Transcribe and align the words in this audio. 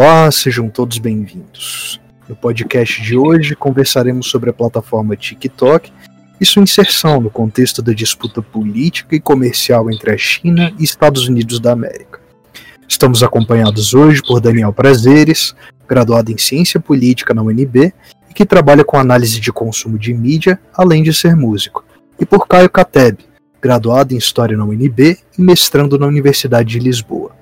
Olá, 0.00 0.30
sejam 0.30 0.70
todos 0.70 0.98
bem-vindos. 0.98 2.00
No 2.28 2.36
podcast 2.36 3.02
de 3.02 3.16
hoje 3.16 3.56
conversaremos 3.56 4.30
sobre 4.30 4.48
a 4.48 4.52
plataforma 4.52 5.16
TikTok 5.16 5.92
e 6.40 6.46
sua 6.46 6.62
inserção 6.62 7.20
no 7.20 7.28
contexto 7.28 7.82
da 7.82 7.92
disputa 7.92 8.40
política 8.40 9.16
e 9.16 9.20
comercial 9.20 9.90
entre 9.90 10.12
a 10.12 10.16
China 10.16 10.72
e 10.78 10.84
Estados 10.84 11.26
Unidos 11.26 11.58
da 11.58 11.72
América. 11.72 12.20
Estamos 12.86 13.24
acompanhados 13.24 13.92
hoje 13.92 14.22
por 14.22 14.40
Daniel 14.40 14.72
Prazeres, 14.72 15.52
graduado 15.88 16.30
em 16.30 16.38
Ciência 16.38 16.78
Política 16.78 17.34
na 17.34 17.42
UNB 17.42 17.92
e 18.30 18.32
que 18.32 18.46
trabalha 18.46 18.84
com 18.84 18.96
análise 18.96 19.40
de 19.40 19.50
consumo 19.50 19.98
de 19.98 20.14
mídia, 20.14 20.60
além 20.74 21.02
de 21.02 21.12
ser 21.12 21.34
músico, 21.34 21.84
e 22.20 22.24
por 22.24 22.46
Caio 22.46 22.70
Cateb, 22.70 23.18
graduado 23.60 24.14
em 24.14 24.16
História 24.16 24.56
na 24.56 24.64
UNB 24.64 25.18
e 25.36 25.42
mestrando 25.42 25.98
na 25.98 26.06
Universidade 26.06 26.68
de 26.68 26.78
Lisboa. 26.78 27.36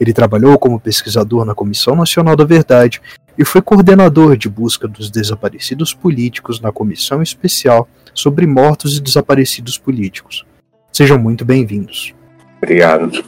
Ele 0.00 0.12
trabalhou 0.12 0.58
como 0.58 0.80
pesquisador 0.80 1.44
na 1.44 1.54
Comissão 1.54 1.94
Nacional 1.94 2.36
da 2.36 2.44
Verdade 2.44 3.00
e 3.36 3.44
foi 3.44 3.62
coordenador 3.62 4.36
de 4.36 4.48
busca 4.48 4.86
dos 4.88 5.10
desaparecidos 5.10 5.94
políticos 5.94 6.60
na 6.60 6.72
Comissão 6.72 7.22
Especial 7.22 7.88
sobre 8.14 8.46
Mortos 8.46 8.96
e 8.96 9.00
Desaparecidos 9.00 9.78
Políticos. 9.78 10.44
Sejam 10.92 11.18
muito 11.18 11.44
bem-vindos. 11.44 12.14
Obrigado. 12.60 13.24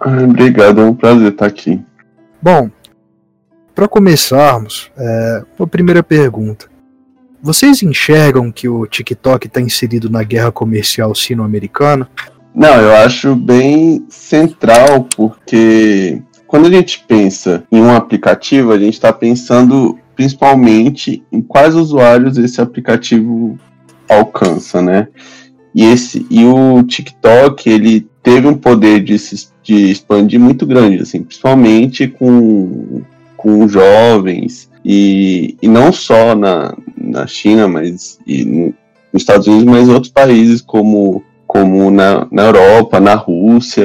Obrigado, 0.00 0.80
é 0.80 0.84
um 0.84 0.94
prazer 0.94 1.32
estar 1.32 1.46
aqui. 1.46 1.80
Bom, 2.40 2.70
para 3.74 3.88
começarmos, 3.88 4.90
é, 4.96 5.42
uma 5.58 5.66
primeira 5.66 6.02
pergunta. 6.02 6.68
Vocês 7.42 7.82
enxergam 7.82 8.52
que 8.52 8.68
o 8.68 8.86
TikTok 8.86 9.46
está 9.46 9.60
inserido 9.60 10.08
na 10.08 10.22
guerra 10.22 10.52
comercial 10.52 11.14
sino-americana? 11.14 12.08
Não, 12.54 12.80
eu 12.80 12.94
acho 12.96 13.34
bem 13.34 14.04
central, 14.08 15.08
porque 15.16 16.22
quando 16.46 16.66
a 16.66 16.70
gente 16.70 17.04
pensa 17.08 17.64
em 17.72 17.80
um 17.80 17.90
aplicativo, 17.90 18.70
a 18.70 18.78
gente 18.78 18.94
está 18.94 19.12
pensando 19.12 19.98
principalmente 20.14 21.24
em 21.32 21.42
quais 21.42 21.74
usuários 21.74 22.38
esse 22.38 22.60
aplicativo 22.60 23.58
alcança, 24.08 24.80
né? 24.80 25.08
E, 25.74 25.84
esse, 25.84 26.24
e 26.30 26.44
o 26.44 26.82
TikTok, 26.84 27.68
ele 27.68 28.06
teve 28.22 28.46
um 28.46 28.54
poder 28.54 29.02
de, 29.02 29.16
de 29.60 29.90
expandir 29.90 30.38
muito 30.38 30.64
grande, 30.64 31.02
assim, 31.02 31.24
principalmente 31.24 32.06
com, 32.06 33.02
com 33.36 33.66
jovens, 33.66 34.70
e, 34.84 35.56
e 35.60 35.66
não 35.66 35.90
só 35.90 36.36
na, 36.36 36.76
na 36.96 37.26
China, 37.26 37.66
mas 37.66 38.20
e 38.24 38.44
nos 39.12 39.22
Estados 39.22 39.48
Unidos, 39.48 39.64
mas 39.64 39.88
outros 39.88 40.12
países 40.12 40.60
como 40.60 41.24
como 41.54 41.88
na, 41.88 42.26
na 42.32 42.46
Europa, 42.46 42.98
na 42.98 43.14
Rússia 43.14 43.84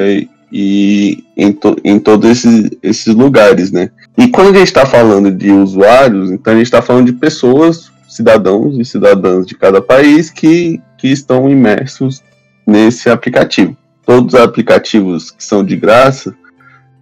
e, 0.50 1.22
em, 1.36 1.52
to, 1.52 1.76
em 1.84 2.00
todos 2.00 2.28
esses, 2.28 2.68
esses 2.82 3.14
lugares, 3.14 3.70
né? 3.70 3.90
E 4.18 4.26
quando 4.26 4.48
a 4.48 4.58
gente 4.58 4.66
está 4.66 4.84
falando 4.84 5.30
de 5.30 5.52
usuários, 5.52 6.32
então 6.32 6.52
a 6.52 6.56
gente 6.56 6.66
está 6.66 6.82
falando 6.82 7.06
de 7.06 7.12
pessoas, 7.12 7.92
cidadãos 8.08 8.76
e 8.76 8.84
cidadãs 8.84 9.46
de 9.46 9.54
cada 9.54 9.80
país 9.80 10.30
que, 10.30 10.80
que 10.98 11.06
estão 11.06 11.48
imersos 11.48 12.24
nesse 12.66 13.08
aplicativo. 13.08 13.76
Todos 14.04 14.34
os 14.34 14.40
aplicativos 14.40 15.30
que 15.30 15.44
são 15.44 15.64
de 15.64 15.76
graça 15.76 16.34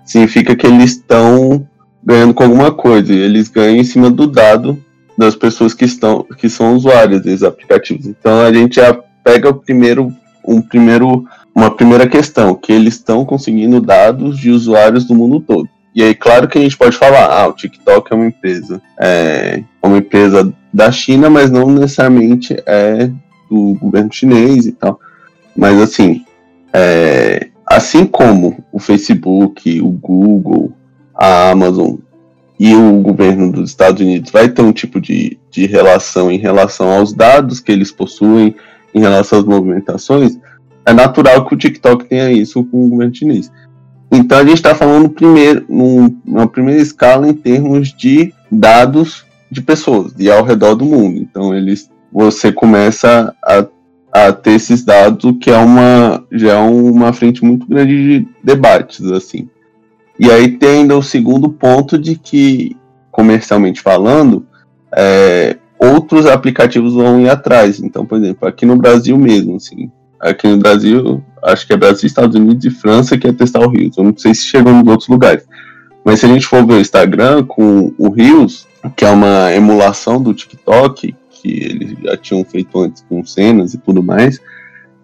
significa 0.05 0.55
que 0.55 0.67
eles 0.67 0.93
estão 0.93 1.67
ganhando 2.05 2.35
com 2.35 2.43
alguma 2.43 2.71
coisa 2.71 3.11
e 3.11 3.19
eles 3.19 3.49
ganham 3.49 3.77
em 3.77 3.85
cima 3.85 4.11
do 4.11 4.27
dado 4.27 4.79
das 5.17 5.35
pessoas 5.35 5.73
que 5.73 5.87
estão 5.87 6.27
que 6.37 6.51
são 6.51 6.77
usuários 6.77 7.23
desses 7.23 7.43
aplicativos. 7.43 8.07
Então 8.07 8.43
a 8.43 8.53
gente 8.53 8.77
já 8.77 8.93
pega 9.25 9.49
o 9.49 9.55
primeiro 9.55 10.13
um 10.49 10.63
primeiro, 10.63 11.25
uma 11.55 11.71
primeira 11.71 12.07
questão, 12.09 12.55
que 12.55 12.73
eles 12.73 12.95
estão 12.95 13.25
conseguindo 13.25 13.81
dados 13.81 14.39
de 14.39 14.51
usuários 14.51 15.05
do 15.05 15.15
mundo 15.15 15.41
todo. 15.41 15.69
E 15.95 16.03
aí, 16.03 16.15
claro 16.15 16.49
que 16.49 16.59
a 16.59 16.61
gente 16.61 16.77
pode 16.77 16.97
falar, 16.97 17.27
ah, 17.27 17.49
o 17.49 17.53
TikTok 17.53 18.13
é 18.13 18.17
uma 18.17 18.27
empresa, 18.27 18.81
é 19.01 19.63
uma 19.83 19.99
empresa 19.99 20.53
da 20.73 20.93
China, 20.93 21.29
mas 21.29 21.51
não 21.51 21.71
necessariamente 21.71 22.57
é 22.67 23.11
do 23.51 23.75
governo 23.75 24.13
chinês 24.13 24.67
e 24.67 24.73
tal. 24.73 25.01
Mas 25.57 25.81
assim, 25.81 26.25
é, 26.73 27.49
assim 27.67 28.07
como 28.07 28.63
o 28.73 28.79
Facebook, 28.79 29.81
o 29.81 29.89
Google, 29.89 30.73
a 31.15 31.51
Amazon 31.51 31.97
e 32.59 32.75
o 32.75 33.01
governo 33.01 33.53
dos 33.53 33.71
Estados 33.71 34.01
Unidos 34.01 34.31
vai 34.31 34.49
ter 34.49 34.63
um 34.63 34.73
tipo 34.73 35.01
de, 35.01 35.39
de 35.51 35.67
relação 35.67 36.31
em 36.31 36.39
relação 36.39 36.91
aos 36.91 37.13
dados 37.13 37.61
que 37.61 37.71
eles 37.71 37.93
possuem, 37.93 38.55
em 38.95 39.01
relação 39.01 39.39
às 39.39 39.45
movimentações, 39.45 40.39
é 40.87 40.93
natural 40.93 41.45
que 41.45 41.55
o 41.55 41.59
TikTok 41.59 42.07
tenha 42.07 42.31
isso 42.31 42.65
com 42.65 42.87
o 42.87 42.89
governo 42.89 43.15
chinês. 43.15 43.51
Então 44.11 44.39
a 44.39 44.45
gente 44.45 44.55
está 44.55 44.75
falando 44.75 45.11
primeiro, 45.11 45.65
numa 45.69 46.47
primeira 46.47 46.81
escala 46.81 47.29
em 47.29 47.35
termos 47.35 47.93
de 47.93 48.33
dados 48.51 49.27
de 49.51 49.61
pessoas 49.61 50.15
e 50.19 50.31
ao 50.31 50.43
redor 50.43 50.75
do 50.75 50.85
mundo. 50.85 51.19
Então 51.19 51.55
eles, 51.55 51.91
você 52.11 52.51
começa 52.51 53.35
a, 53.45 53.67
a 54.13 54.33
ter 54.33 54.53
esses 54.53 54.83
dados, 54.83 55.35
que 55.41 55.51
é 55.51 55.59
uma 55.59 56.25
já 56.33 56.55
é 56.55 56.59
uma 56.59 57.13
frente 57.13 57.45
muito 57.45 57.67
grande 57.67 58.21
de 58.21 58.29
debates 58.43 59.05
assim. 59.13 59.49
E 60.19 60.31
aí 60.31 60.49
tem 60.49 60.81
ainda 60.81 60.97
o 60.97 61.03
segundo 61.03 61.51
ponto 61.51 61.99
de 61.99 62.17
que 62.17 62.77
comercialmente 63.11 63.81
falando, 63.81 64.47
é, 64.97 65.57
outros 65.79 66.27
aplicativos 66.27 66.95
vão 66.95 67.21
ir 67.21 67.29
atrás. 67.29 67.81
Então, 67.81 68.05
por 68.05 68.19
exemplo, 68.19 68.49
aqui 68.49 68.67
no 68.67 68.77
Brasil 68.77 69.17
mesmo, 69.17 69.57
assim, 69.57 69.91
aqui 70.21 70.49
no 70.49 70.59
Brasil, 70.59 71.23
acho 71.43 71.67
que 71.67 71.73
é 71.73 71.77
Brasil, 71.77 72.07
Estados 72.07 72.37
Unidos 72.37 72.65
e 72.65 72.71
França 72.71 73.17
que 73.17 73.27
é 73.27 73.33
testar 73.33 73.61
o 73.61 73.69
Rios. 73.69 73.97
Eu 73.97 74.05
não 74.05 74.15
sei 74.17 74.35
se 74.35 74.47
chegou 74.47 74.73
nos 74.73 74.87
outros 74.87 75.09
lugares. 75.09 75.47
Mas 76.05 76.21
se 76.21 76.27
a 76.27 76.29
gente 76.29 76.47
for 76.47 76.67
ver 76.67 76.75
o 76.75 76.81
Instagram 76.81 77.45
com 77.45 77.93
o 77.99 78.09
Rios, 78.11 78.67
que 78.97 79.05
é 79.05 79.11
uma 79.11 79.53
emulação 79.53 80.23
do 80.23 80.35
TikTok, 80.35 81.15
que 81.31 81.49
eles 81.49 81.97
já 82.03 82.17
tinham 82.17 82.45
feito 82.45 82.81
antes 82.81 83.05
com 83.09 83.25
cenas 83.25 83.75
e 83.75 83.79
tudo 83.79 84.03
mais, 84.03 84.41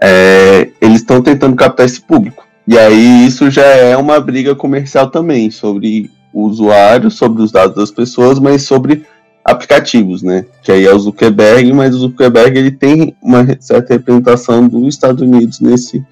é, 0.02 0.70
eles 0.80 1.00
estão 1.00 1.22
tentando 1.22 1.56
captar 1.56 1.86
esse 1.86 2.00
público. 2.00 2.44
E 2.66 2.78
aí 2.78 3.26
isso 3.26 3.50
já 3.50 3.64
é 3.64 3.96
uma 3.96 4.18
briga 4.20 4.54
comercial 4.54 5.10
também, 5.10 5.50
sobre 5.50 6.10
o 6.32 6.42
usuário, 6.42 7.10
sobre 7.10 7.42
os 7.42 7.52
dados 7.52 7.76
das 7.76 7.91
pessoas, 7.91 8.38
mas 8.38 8.62
sobre 8.62 9.04
aplicativos, 9.44 10.22
né? 10.22 10.47
Que 10.62 10.72
aí 10.72 10.87
é 10.87 10.94
o 10.94 10.99
Zuckerberg, 10.99 11.72
mas 11.72 11.94
o 11.94 11.99
Zuckerberg 11.99 12.59
ele 12.59 12.71
tem 12.71 13.15
uma 13.22 13.47
certa 13.60 13.93
representação 13.93 14.66
dos 14.66 14.94
Estados 14.94 15.21
Unidos 15.21 15.60
nesse, 15.60 16.03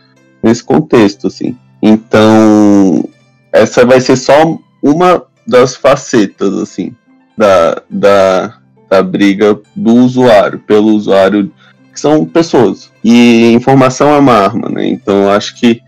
nesse 0.43 0.63
contexto, 0.63 1.29
assim. 1.29 1.57
Então, 1.81 3.09
essa 3.51 3.87
vai 3.87 4.01
ser 4.01 4.17
só 4.17 4.59
uma 4.83 5.25
das 5.47 5.75
facetas, 5.75 6.53
assim, 6.59 6.95
da, 7.37 7.83
da, 7.89 8.55
da 8.89 9.03
briga 9.03 9.59
do 9.75 9.95
usuário, 9.95 10.59
pelo 10.61 10.93
usuário, 10.93 11.51
que 11.93 11.99
são 11.99 12.27
pessoas. 12.27 12.91
E 13.03 13.53
informação 13.53 14.11
é 14.11 14.19
uma 14.19 14.35
arma, 14.35 14.69
né? 14.69 14.87
Então, 14.87 15.31
acho 15.31 15.59
que, 15.59 15.81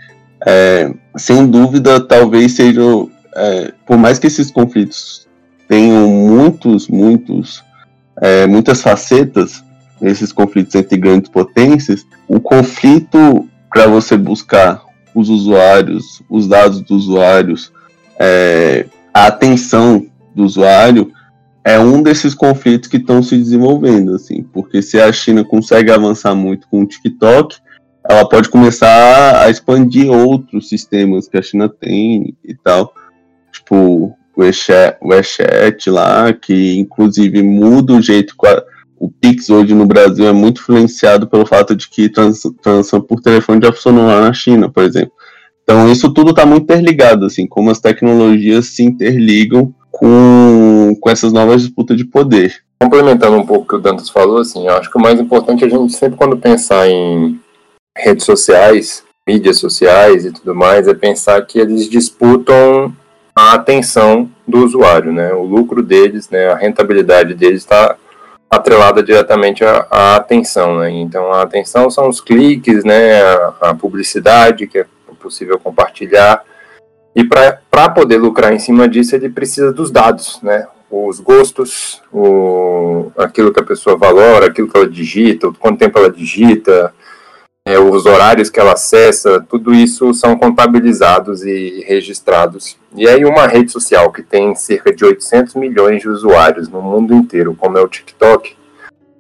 é, 0.47 0.93
sem 1.17 1.47
dúvida, 1.47 2.01
talvez 2.01 2.53
seja, 2.53 2.81
é, 3.37 3.73
por 3.87 3.99
mais 3.99 4.19
que 4.19 4.27
esses 4.27 4.51
conflitos 4.51 5.24
tenham 5.75 6.09
muitos, 6.09 6.87
muitos, 6.87 7.65
é, 8.23 8.47
muitas 8.47 8.81
facetas 8.81 9.65
nesses 10.01 10.33
conflitos 10.33 10.73
entre 10.77 10.97
grandes 10.97 11.29
potências, 11.29 12.07
o 12.29 12.39
conflito 12.39 13.49
para 13.69 13.89
você 13.89 14.17
buscar 14.17 14.81
os 15.13 15.29
usuários, 15.29 16.23
os 16.31 16.47
dados 16.47 16.81
dos 16.83 17.09
usuários, 17.09 17.73
é, 18.21 18.87
a 19.13 19.27
atenção 19.27 20.07
do 20.33 20.45
usuário 20.45 21.11
é 21.65 21.77
um 21.77 22.05
desses 22.05 22.35
conflitos 22.35 22.89
que 22.89 22.99
estão 22.99 23.21
se 23.21 23.37
desenvolvendo, 23.37 24.15
assim, 24.15 24.45
porque 24.45 24.81
se 24.81 25.01
a 25.01 25.13
China 25.13 25.43
consegue 25.43 25.91
avançar 25.91 26.37
muito 26.37 26.69
com 26.69 26.83
o 26.83 26.87
TikTok, 26.87 27.57
ela 28.09 28.29
pode 28.29 28.49
começar 28.49 29.43
a 29.43 29.51
expandir 29.51 30.09
outros 30.09 30.69
sistemas 30.69 31.27
que 31.27 31.37
a 31.37 31.43
China 31.43 31.69
tem 31.69 32.37
e 32.45 32.55
tal, 32.55 32.95
tipo 33.51 34.17
o 34.37 34.43
WeChat 34.43 35.91
lá, 35.91 36.33
que 36.33 36.79
inclusive 36.79 37.43
muda 37.43 37.93
o 37.93 38.03
jeito 38.03 38.35
que 38.37 38.65
o 38.99 39.11
Pix 39.11 39.51
hoje 39.51 39.75
no 39.75 39.87
Brasil 39.87 40.27
é 40.27 40.33
muito 40.33 40.61
influenciado 40.61 41.27
pelo 41.27 41.47
fato 41.47 41.75
de 41.75 41.89
que 41.89 42.09
trans, 42.09 42.43
transação 42.63 43.01
por 43.01 43.21
telefone 43.21 43.61
já 43.63 43.73
funcionou 43.73 44.07
lá 44.07 44.21
na 44.21 44.33
China, 44.33 44.69
por 44.71 44.83
exemplo. 44.83 45.13
Então 45.63 45.91
isso 45.91 46.13
tudo 46.13 46.31
está 46.31 46.45
muito 46.47 46.65
interligado, 46.65 47.27
assim, 47.27 47.47
como 47.47 47.71
as 47.71 47.81
tecnologias 47.81 48.67
se 48.67 48.83
interligam 48.83 49.75
com, 49.91 50.97
com 51.01 51.11
essas 51.11 51.33
novas 51.33 51.63
disputas 51.63 51.97
de 51.97 52.05
poder. 52.05 52.55
Complementando 52.81 53.37
um 53.37 53.47
pouco 53.47 53.65
o 53.65 53.69
que 53.69 53.77
o 53.77 53.79
Dantas 53.79 54.11
falou, 54.11 54.39
assim, 54.39 54.67
eu 54.67 54.75
acho 54.75 54.91
que 54.91 54.99
o 54.99 55.01
mais 55.01 55.21
importante 55.21 55.65
é 55.65 55.67
a 55.67 55.71
gente 55.71 55.95
sempre 55.95 56.19
quando 56.19 56.37
pensar 56.37 56.89
em 56.89 57.41
redes 57.97 58.25
sociais, 58.25 59.05
mídias 59.27 59.59
sociais 59.59 60.27
e 60.27 60.33
tudo 60.33 60.55
mais, 60.55 60.89
é 60.89 60.95
pensar 60.95 61.41
que 61.43 61.59
eles 61.59 61.89
disputam 61.89 62.95
a 63.35 63.55
atenção 63.55 64.31
do 64.47 64.65
usuário, 64.65 65.13
né? 65.13 65.33
O 65.33 65.43
lucro 65.43 65.83
deles, 65.83 66.31
né? 66.31 66.49
A 66.49 66.55
rentabilidade 66.55 67.35
deles 67.35 67.63
está 67.63 67.97
atrelada 68.49 69.03
diretamente 69.03 69.65
à, 69.65 69.87
à, 69.91 70.17
atenção, 70.17 70.79
né? 70.79 70.91
Então 70.91 71.33
a 71.33 71.43
atenção 71.43 71.91
são 71.91 72.09
os 72.09 72.21
cliques, 72.21 72.85
né? 72.85 73.21
A, 73.23 73.55
a, 73.63 73.75
publicidade 73.75 74.67
que 74.69 74.79
é 74.79 74.87
possível 75.21 75.59
compartilhar 75.59 76.45
E 77.17 77.25
para 77.25 77.89
poder 77.89 78.19
lucrar 78.19 78.53
em 78.53 78.59
cima 78.59 78.87
disso, 78.87 79.17
ele 79.17 79.31
precisa 79.31 79.73
dos 79.73 79.91
dados, 79.91 80.39
né? 80.43 80.67
Os 80.91 81.19
gostos, 81.19 82.03
o, 82.13 83.11
aquilo 83.17 83.53
que 83.53 83.59
a 83.59 83.65
pessoa 83.65 83.97
valora, 83.97 84.47
aquilo 84.47 84.69
que 84.69 84.77
ela 84.77 84.89
digita, 84.89 85.51
quanto 85.59 85.79
tempo 85.79 85.99
ela 85.99 86.11
digita, 86.11 86.95
é, 87.67 87.79
os 87.79 88.05
horários 88.05 88.51
que 88.51 88.61
ela 88.61 88.73
acessa, 88.73 89.41
tudo 89.41 89.73
isso 89.75 90.13
são 90.13 90.37
contabilizados 90.37 91.43
e 91.45 91.83
registrados. 91.87 92.77
E 92.95 93.09
aí 93.09 93.25
uma 93.25 93.47
rede 93.47 93.73
social 93.73 94.13
que 94.13 94.23
tem 94.23 94.55
cerca 94.55 94.93
de 94.93 95.05
800 95.05 95.55
milhões 95.55 96.03
de 96.03 96.09
usuários 96.09 96.69
no 96.69 96.83
mundo 96.83 97.15
inteiro, 97.15 97.57
como 97.59 97.79
é 97.79 97.81
o 97.81 97.89
TikTok, 97.89 98.55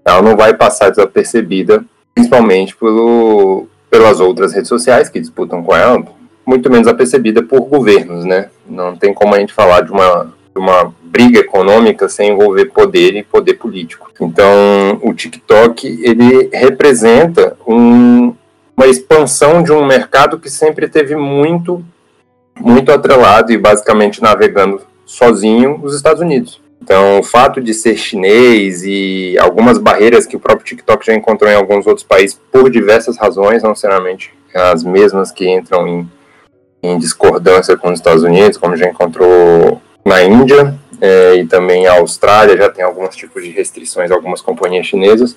ela 0.05 0.21
não 0.21 0.37
vai 0.37 0.53
passar 0.53 0.91
desapercebida, 0.91 1.83
principalmente 2.15 2.77
pelo, 2.77 3.67
pelas 3.91 4.21
outras 4.21 4.53
redes 4.53 4.69
sociais 4.69 5.09
que 5.09 5.21
disputam 5.21 5.63
com 5.63 5.75
ela, 5.75 6.05
muito 6.47 6.71
menos 6.71 6.87
apercebida 6.87 7.43
por 7.43 7.63
governos, 7.63 8.27
né? 8.27 8.51
Não 8.69 8.95
tem 8.95 9.15
como 9.15 9.35
a 9.35 9.39
gente 9.39 9.55
falar 9.55 9.81
de 9.81 9.91
uma, 9.91 10.35
uma 10.59 10.93
briga 11.03 11.41
econômica 11.41 12.09
sem 12.09 12.31
envolver 12.31 12.67
poder 12.67 13.15
e 13.15 13.23
poder 13.23 13.55
político. 13.55 14.11
Então, 14.21 14.99
o 15.03 15.13
TikTok, 15.13 15.87
ele 16.03 16.49
representa 16.53 17.57
um, 17.67 18.35
uma 18.77 18.87
expansão 18.87 19.63
de 19.63 19.73
um 19.73 19.87
mercado 19.87 20.39
que 20.39 20.51
sempre 20.51 20.89
teve 20.89 21.17
muito, 21.17 21.85
muito 22.59 22.91
atrelado 22.93 23.53
e 23.53 23.59
basicamente 23.59 24.23
navegando 24.23 24.81
sozinho 25.05 25.81
os 25.83 25.95
Estados 25.95 26.21
Unidos. 26.21 26.61
Então, 26.83 27.21
o 27.21 27.23
fato 27.23 27.61
de 27.61 27.73
ser 27.73 27.97
chinês 27.97 28.83
e 28.85 29.37
algumas 29.39 29.79
barreiras 29.79 30.27
que 30.27 30.37
o 30.37 30.41
próprio 30.41 30.67
TikTok 30.67 31.07
já 31.07 31.15
encontrou 31.15 31.51
em 31.51 31.55
alguns 31.55 31.87
outros 31.87 32.07
países 32.07 32.39
por 32.53 32.71
diversas 32.71 33.17
razões, 33.17 33.63
não 33.63 33.71
necessariamente 33.71 34.33
as 34.55 34.85
mesmas 34.85 35.33
que 35.33 35.49
entram 35.49 35.89
em 35.89 36.07
em 36.85 36.99
discordância 36.99 37.77
com 37.79 37.89
os 37.89 37.99
Estados 37.99 38.23
Unidos, 38.23 38.59
como 38.59 38.77
já 38.77 38.87
encontrou 38.87 39.81
na 40.05 40.23
Índia 40.23 40.75
é, 41.01 41.37
e 41.37 41.47
também 41.47 41.87
a 41.87 41.95
Austrália, 41.95 42.57
já 42.57 42.69
tem 42.69 42.85
alguns 42.85 43.17
tipos 43.17 43.43
de 43.43 43.51
restrições 43.51 44.11
algumas 44.11 44.41
companhias 44.41 44.87
chinesas, 44.87 45.37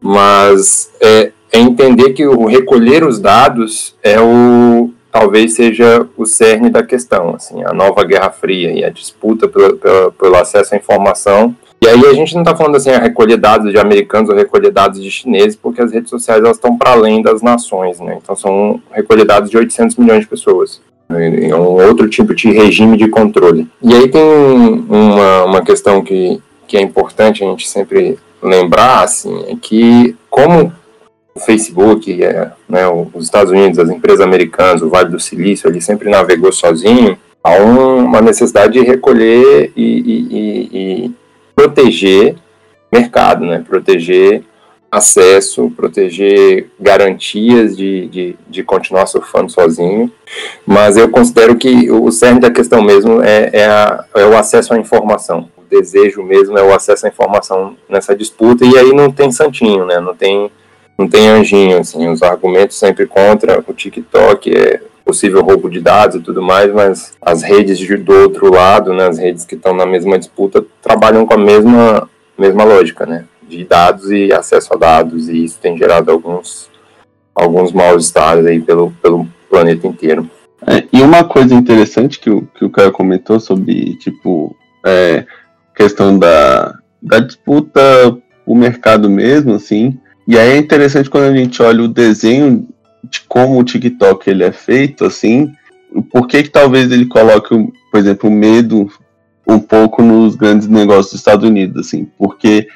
mas 0.00 0.90
é, 1.00 1.32
é 1.52 1.58
entender 1.58 2.12
que 2.12 2.26
o 2.26 2.46
recolher 2.46 3.04
os 3.04 3.18
dados 3.18 3.96
é 4.02 4.20
o 4.20 4.90
talvez 5.10 5.54
seja 5.54 6.06
o 6.16 6.26
cerne 6.26 6.70
da 6.70 6.82
questão, 6.82 7.34
assim, 7.34 7.64
a 7.64 7.72
nova 7.72 8.04
Guerra 8.04 8.30
Fria 8.30 8.70
e 8.72 8.84
a 8.84 8.90
disputa 8.90 9.48
pelo 9.48 10.36
acesso 10.36 10.74
à 10.74 10.76
informação 10.76 11.56
e 11.80 11.86
aí 11.86 12.06
a 12.06 12.12
gente 12.12 12.34
não 12.34 12.42
está 12.42 12.56
falando 12.56 12.76
assim, 12.76 12.90
a 12.90 12.98
recolher 12.98 13.36
dados 13.36 13.70
de 13.70 13.78
americanos 13.78 14.28
ou 14.28 14.36
recolher 14.36 14.72
dados 14.72 15.00
de 15.00 15.10
chineses, 15.10 15.54
porque 15.54 15.80
as 15.80 15.92
redes 15.92 16.10
sociais 16.10 16.42
elas 16.42 16.56
estão 16.56 16.76
para 16.76 16.90
além 16.90 17.22
das 17.22 17.40
nações, 17.40 18.00
né? 18.00 18.18
Então 18.20 18.34
são 18.34 18.82
recolher 18.90 19.24
dados 19.24 19.48
de 19.48 19.56
800 19.56 19.96
milhões 19.96 20.22
de 20.22 20.26
pessoas. 20.26 20.80
É 21.10 21.54
um 21.54 21.86
outro 21.86 22.08
tipo 22.08 22.34
de 22.34 22.50
regime 22.50 22.96
de 22.96 23.08
controle. 23.08 23.66
E 23.82 23.94
aí 23.94 24.08
tem 24.08 24.22
uma, 24.22 25.44
uma 25.44 25.62
questão 25.62 26.02
que, 26.02 26.40
que 26.66 26.76
é 26.76 26.82
importante 26.82 27.42
a 27.42 27.46
gente 27.46 27.68
sempre 27.68 28.18
lembrar, 28.42 29.04
assim, 29.04 29.44
é 29.48 29.56
que 29.56 30.14
como 30.28 30.72
o 31.34 31.40
Facebook, 31.40 32.22
é, 32.22 32.50
né, 32.68 32.82
os 33.14 33.24
Estados 33.24 33.52
Unidos, 33.52 33.78
as 33.78 33.88
empresas 33.88 34.20
americanas, 34.20 34.82
o 34.82 34.88
Vale 34.90 35.10
do 35.10 35.20
Silício, 35.20 35.68
ele 35.68 35.80
sempre 35.80 36.10
navegou 36.10 36.52
sozinho, 36.52 37.16
há 37.42 37.52
um, 37.62 38.04
uma 38.04 38.20
necessidade 38.20 38.74
de 38.74 38.80
recolher 38.80 39.72
e, 39.76 39.82
e, 39.82 40.68
e, 40.72 41.10
proteger 41.54 42.36
mercado, 42.92 43.44
né? 43.44 43.64
proteger 43.66 44.42
acesso, 44.90 45.70
proteger 45.76 46.70
garantias 46.80 47.76
de, 47.76 48.08
de, 48.08 48.36
de, 48.48 48.62
continuar 48.62 49.06
surfando 49.06 49.50
sozinho. 49.50 50.10
Mas 50.66 50.96
eu 50.96 51.08
considero 51.10 51.56
que 51.56 51.90
o 51.90 52.10
cerne 52.10 52.40
da 52.40 52.50
questão 52.50 52.82
mesmo 52.82 53.22
é, 53.22 53.50
é, 53.52 53.66
a, 53.66 54.04
é, 54.16 54.24
o 54.24 54.36
acesso 54.36 54.72
à 54.72 54.78
informação. 54.78 55.48
O 55.56 55.62
desejo 55.68 56.22
mesmo 56.22 56.58
é 56.58 56.62
o 56.62 56.74
acesso 56.74 57.06
à 57.06 57.08
informação 57.08 57.76
nessa 57.88 58.16
disputa, 58.16 58.64
e 58.64 58.78
aí 58.78 58.92
não 58.94 59.10
tem 59.10 59.30
santinho, 59.30 59.84
né? 59.84 60.00
não, 60.00 60.14
tem, 60.14 60.50
não 60.96 61.06
tem 61.06 61.28
anjinho. 61.28 61.78
Assim, 61.78 62.08
os 62.08 62.22
argumentos 62.22 62.78
sempre 62.78 63.06
contra 63.06 63.62
o 63.66 63.74
TikTok 63.74 64.50
é 64.56 64.80
possível 65.04 65.42
roubo 65.42 65.70
de 65.70 65.80
dados 65.80 66.16
e 66.16 66.20
tudo 66.20 66.42
mais, 66.42 66.72
mas 66.72 67.14
as 67.20 67.42
redes 67.42 67.78
de, 67.78 67.96
do 67.96 68.12
outro 68.12 68.52
lado, 68.52 68.92
né, 68.92 69.06
as 69.06 69.18
redes 69.18 69.44
que 69.44 69.54
estão 69.54 69.74
na 69.74 69.86
mesma 69.86 70.18
disputa, 70.18 70.62
trabalham 70.82 71.24
com 71.24 71.32
a 71.32 71.38
mesma, 71.38 72.08
mesma 72.36 72.62
lógica, 72.62 73.06
né, 73.06 73.24
de 73.48 73.64
dados 73.64 74.10
e 74.10 74.32
acesso 74.32 74.74
a 74.74 74.76
dados, 74.76 75.28
e 75.28 75.44
isso 75.44 75.58
tem 75.60 75.76
gerado 75.76 76.10
alguns, 76.10 76.68
alguns 77.34 77.72
mal-estares 77.72 78.46
aí 78.46 78.60
pelo, 78.60 78.90
pelo 79.02 79.26
planeta 79.48 79.86
inteiro. 79.86 80.28
É, 80.66 80.84
e 80.92 81.00
uma 81.02 81.24
coisa 81.24 81.54
interessante 81.54 82.18
que 82.18 82.30
o, 82.30 82.42
que 82.42 82.64
o 82.64 82.70
cara 82.70 82.90
comentou 82.90 83.38
sobre, 83.38 83.94
tipo, 83.96 84.54
é, 84.84 85.24
questão 85.74 86.18
da, 86.18 86.74
da 87.00 87.20
disputa, 87.20 87.80
o 88.44 88.54
mercado 88.54 89.08
mesmo, 89.08 89.54
assim, 89.54 89.98
e 90.26 90.36
aí 90.36 90.50
é 90.50 90.56
interessante 90.56 91.08
quando 91.08 91.24
a 91.24 91.36
gente 91.36 91.62
olha 91.62 91.84
o 91.84 91.88
desenho 91.88 92.68
de 93.04 93.20
como 93.28 93.58
o 93.58 93.64
TikTok 93.64 94.28
ele 94.28 94.44
é 94.44 94.52
feito, 94.52 95.04
assim, 95.04 95.52
por 96.10 96.26
que, 96.26 96.42
que 96.42 96.50
talvez 96.50 96.90
ele 96.90 97.06
coloque, 97.06 97.54
por 97.90 97.98
exemplo, 97.98 98.28
o 98.28 98.32
medo 98.32 98.90
um 99.46 99.58
pouco 99.58 100.02
nos 100.02 100.34
grandes 100.34 100.68
negócios 100.68 101.12
dos 101.12 101.20
Estados 101.20 101.48
Unidos, 101.48 101.86
assim, 101.86 102.06
porque 102.18 102.68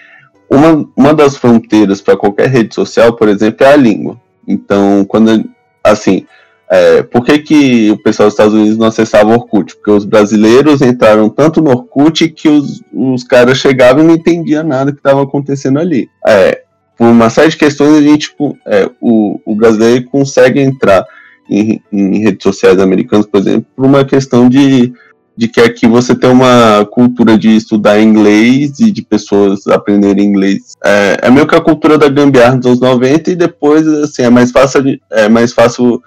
uma, 0.52 0.88
uma 0.96 1.14
das 1.14 1.36
fronteiras 1.36 2.00
para 2.00 2.16
qualquer 2.16 2.48
rede 2.48 2.74
social, 2.74 3.14
por 3.14 3.28
exemplo, 3.28 3.64
é 3.64 3.72
a 3.72 3.76
língua. 3.76 4.20
Então, 4.46 5.04
quando, 5.04 5.48
assim, 5.82 6.26
é, 6.70 7.02
por 7.02 7.24
que, 7.24 7.38
que 7.38 7.90
o 7.90 8.02
pessoal 8.02 8.28
dos 8.28 8.34
Estados 8.34 8.54
Unidos 8.54 8.78
não 8.78 8.86
acessava 8.86 9.30
o 9.30 9.34
Orkut? 9.34 9.76
Porque 9.76 9.90
os 9.90 10.04
brasileiros 10.04 10.82
entraram 10.82 11.28
tanto 11.28 11.60
no 11.60 11.70
Orkut 11.70 12.28
que 12.28 12.48
os, 12.48 12.82
os 12.92 13.24
caras 13.24 13.58
chegavam 13.58 14.02
e 14.02 14.06
não 14.06 14.14
entendiam 14.14 14.64
nada 14.64 14.92
que 14.92 14.98
estava 14.98 15.22
acontecendo 15.22 15.78
ali. 15.78 16.08
É, 16.26 16.62
por 16.96 17.06
uma 17.06 17.30
série 17.30 17.50
de 17.50 17.56
questões, 17.56 17.96
a 17.96 18.02
gente, 18.02 18.28
tipo, 18.28 18.56
é, 18.66 18.90
o, 19.00 19.40
o 19.44 19.54
brasileiro 19.54 20.04
consegue 20.06 20.60
entrar 20.60 21.04
em, 21.50 21.80
em, 21.92 22.18
redes 22.22 22.42
sociais 22.42 22.78
americanas, 22.78 23.26
por 23.26 23.40
exemplo, 23.40 23.66
por 23.74 23.84
uma 23.84 24.04
questão 24.04 24.48
de, 24.48 24.92
de 25.36 25.48
que 25.48 25.60
aqui 25.60 25.86
você 25.86 26.14
tem 26.14 26.30
uma 26.30 26.86
cultura 26.90 27.38
de 27.38 27.56
estudar 27.56 28.00
inglês 28.00 28.80
e 28.80 28.90
de 28.90 29.02
pessoas 29.02 29.66
aprenderem 29.66 30.26
inglês. 30.26 30.74
É, 30.84 31.18
é 31.22 31.30
meio 31.30 31.46
que 31.46 31.54
a 31.54 31.60
cultura 31.60 31.96
da 31.96 32.08
gambiarra 32.08 32.56
dos 32.56 32.66
anos 32.66 32.80
90 32.80 33.30
e 33.30 33.36
depois, 33.36 33.86
assim, 33.86 34.22
é 34.22 34.30
mais 34.30 34.50
fácil, 34.50 34.82
é 35.10 35.28
mais 35.28 35.52
fácil 35.52 36.02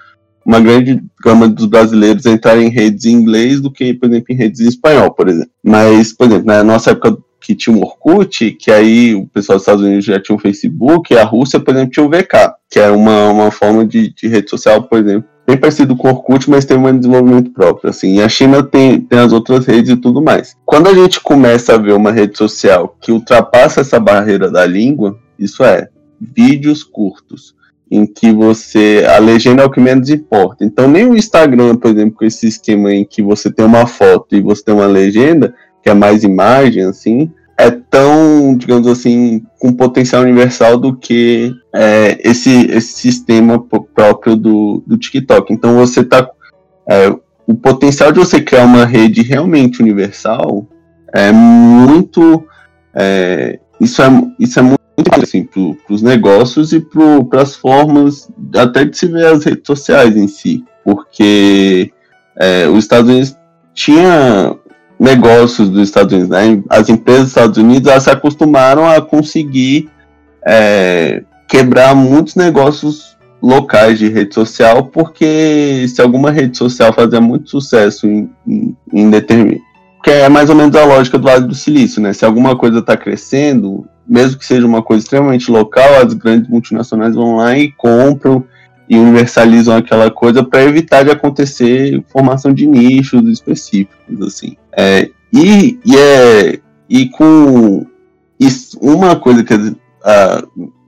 uma 0.45 0.59
grande 0.59 1.01
gama 1.23 1.47
dos 1.47 1.65
brasileiros 1.65 2.25
entrar 2.25 2.57
em 2.59 2.69
redes 2.69 3.05
em 3.05 3.13
inglês 3.13 3.59
do 3.59 3.71
que, 3.71 3.93
por 3.95 4.07
exemplo, 4.07 4.27
em 4.29 4.35
redes 4.35 4.61
em 4.61 4.67
espanhol, 4.67 5.11
por 5.11 5.27
exemplo. 5.27 5.49
Mas, 5.63 6.13
por 6.13 6.27
exemplo, 6.27 6.45
na 6.45 6.63
nossa 6.63 6.91
época 6.91 7.17
que 7.41 7.55
tinha 7.55 7.75
um 7.75 7.81
Orkut, 7.81 8.51
que 8.51 8.71
aí 8.71 9.13
o 9.13 9.27
pessoal 9.27 9.57
dos 9.57 9.63
Estados 9.63 9.83
Unidos 9.83 10.05
já 10.05 10.19
tinha 10.19 10.35
o 10.35 10.39
Facebook, 10.39 11.13
e 11.13 11.17
a 11.17 11.23
Rússia, 11.23 11.59
por 11.59 11.73
exemplo, 11.75 11.91
tinha 11.91 12.05
o 12.05 12.09
VK, 12.09 12.53
que 12.69 12.79
era 12.79 12.93
uma, 12.93 13.29
uma 13.29 13.51
forma 13.51 13.85
de, 13.85 14.13
de 14.13 14.27
rede 14.27 14.49
social, 14.49 14.83
por 14.83 14.99
exemplo, 14.99 15.29
bem 15.45 15.57
parecido 15.57 15.95
com 15.95 16.07
o 16.07 16.11
Orkut, 16.11 16.49
mas 16.49 16.65
tem 16.65 16.77
um 16.77 16.97
desenvolvimento 16.97 17.51
próprio, 17.51 17.89
assim, 17.89 18.15
e 18.15 18.21
a 18.21 18.29
China 18.29 18.63
tem, 18.63 18.99
tem 18.99 19.19
as 19.19 19.31
outras 19.31 19.65
redes 19.65 19.91
e 19.91 19.97
tudo 19.97 20.21
mais. 20.21 20.55
Quando 20.65 20.89
a 20.89 20.93
gente 20.93 21.19
começa 21.21 21.75
a 21.75 21.77
ver 21.77 21.93
uma 21.93 22.11
rede 22.11 22.37
social 22.37 22.95
que 22.99 23.11
ultrapassa 23.11 23.81
essa 23.81 23.99
barreira 23.99 24.49
da 24.49 24.65
língua, 24.65 25.17
isso 25.37 25.63
é, 25.63 25.87
vídeos 26.19 26.83
curtos, 26.83 27.55
em 27.89 28.05
que 28.05 28.31
você, 28.31 29.05
a 29.07 29.19
legenda 29.19 29.61
é 29.61 29.65
o 29.65 29.69
que 29.69 29.79
menos 29.79 30.09
importa. 30.09 30.65
Então, 30.65 30.87
nem 30.87 31.07
o 31.07 31.15
Instagram, 31.15 31.75
por 31.75 31.91
exemplo, 31.91 32.15
com 32.17 32.25
esse 32.25 32.47
esquema 32.47 32.91
em 32.91 33.05
que 33.05 33.21
você 33.21 33.51
tem 33.51 33.65
uma 33.65 33.85
foto 33.85 34.35
e 34.35 34.41
você 34.41 34.63
tem 34.63 34.73
uma 34.73 34.87
legenda, 34.87 35.53
que 35.83 35.89
é 35.89 35.93
mais 35.93 36.23
imagem, 36.23 36.83
assim, 36.83 37.31
é 37.57 37.71
tão, 37.71 38.55
digamos 38.57 38.87
assim, 38.87 39.43
com 39.59 39.71
potencial 39.73 40.21
universal 40.21 40.77
do 40.77 40.95
que 40.95 41.53
é, 41.73 42.19
esse, 42.23 42.65
esse 42.67 42.93
sistema 42.93 43.63
próprio 43.93 44.35
do, 44.35 44.83
do 44.85 44.97
TikTok. 44.97 45.53
Então 45.53 45.75
você 45.75 46.03
tá. 46.03 46.29
É, 46.87 47.09
o 47.47 47.53
potencial 47.53 48.11
de 48.11 48.19
você 48.19 48.41
criar 48.41 48.65
uma 48.65 48.85
rede 48.85 49.21
realmente 49.21 49.81
universal 49.81 50.67
é 51.13 51.31
muito. 51.31 52.43
É, 52.93 53.59
isso, 53.79 54.01
é, 54.01 54.07
isso 54.37 54.59
é 54.59 54.61
muito 54.61 54.79
assim, 55.21 55.43
para 55.43 55.93
os 55.93 56.01
negócios 56.01 56.73
e 56.73 56.79
para 57.29 57.41
as 57.41 57.55
formas 57.55 58.29
até 58.55 58.85
de 58.85 58.97
se 58.97 59.07
ver 59.07 59.27
as 59.27 59.45
redes 59.45 59.65
sociais 59.65 60.17
em 60.17 60.27
si. 60.27 60.63
Porque 60.83 61.91
é, 62.37 62.67
os 62.67 62.79
Estados 62.79 63.09
Unidos 63.09 63.37
tinha 63.73 64.55
negócios 64.99 65.69
dos 65.69 65.83
Estados 65.83 66.13
Unidos, 66.13 66.29
né? 66.29 66.63
As 66.69 66.89
empresas 66.89 67.23
dos 67.23 67.31
Estados 67.31 67.57
Unidos 67.57 67.89
elas 67.89 68.03
se 68.03 68.09
acostumaram 68.09 68.87
a 68.87 69.01
conseguir 69.01 69.89
é, 70.45 71.23
quebrar 71.47 71.95
muitos 71.95 72.35
negócios 72.35 73.15
locais 73.41 73.99
de 73.99 74.09
rede 74.09 74.33
social, 74.33 74.85
porque 74.85 75.85
se 75.87 76.01
alguma 76.01 76.31
rede 76.31 76.57
social 76.57 76.93
fazer 76.93 77.19
muito 77.19 77.49
sucesso 77.49 78.07
em, 78.07 78.29
em, 78.47 78.75
em 78.91 79.09
determinado. 79.09 79.61
Que 80.03 80.11
é 80.11 80.29
mais 80.29 80.49
ou 80.49 80.55
menos 80.55 80.75
a 80.75 80.85
lógica 80.85 81.17
do 81.17 81.23
Vale 81.23 81.47
do 81.47 81.55
Silício, 81.55 82.01
né? 82.01 82.13
Se 82.13 82.25
alguma 82.25 82.55
coisa 82.55 82.79
está 82.79 82.95
crescendo, 82.95 83.85
mesmo 84.07 84.37
que 84.37 84.45
seja 84.45 84.65
uma 84.65 84.81
coisa 84.81 85.03
extremamente 85.03 85.49
local, 85.49 86.01
as 86.01 86.13
grandes 86.13 86.49
multinacionais 86.49 87.15
vão 87.15 87.37
lá 87.37 87.57
e 87.57 87.71
compram 87.71 88.43
e 88.87 88.97
universalizam 88.97 89.75
aquela 89.75 90.11
coisa 90.11 90.43
para 90.43 90.63
evitar 90.63 91.03
de 91.03 91.11
acontecer 91.11 92.03
formação 92.07 92.53
de 92.53 92.67
nichos 92.67 93.27
específicos, 93.27 94.21
assim. 94.21 94.55
É, 94.71 95.09
e, 95.33 95.79
e, 95.85 95.97
é, 95.97 96.59
e 96.89 97.09
com 97.09 97.85
isso, 98.39 98.77
uma 98.79 99.15
coisa 99.15 99.43
que 99.43 99.53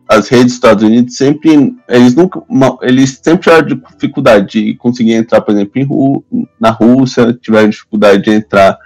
as 0.08 0.27
redes 0.30 0.46
dos 0.46 0.54
Estados 0.54 0.84
Unidos 0.84 1.16
sempre 1.16 1.75
eles 1.89 2.16
nunca 2.16 2.42
eles 2.82 3.20
sempre 3.22 3.44
tiveram 3.44 3.82
dificuldade 3.92 4.62
de 4.62 4.75
conseguir 4.75 5.13
entrar, 5.13 5.42
por 5.42 5.54
exemplo, 5.54 6.24
na 6.60 6.70
Rússia, 6.70 7.34
tiveram 7.34 7.70
dificuldade 7.70 8.24
de 8.24 8.32
entrar 8.32 8.77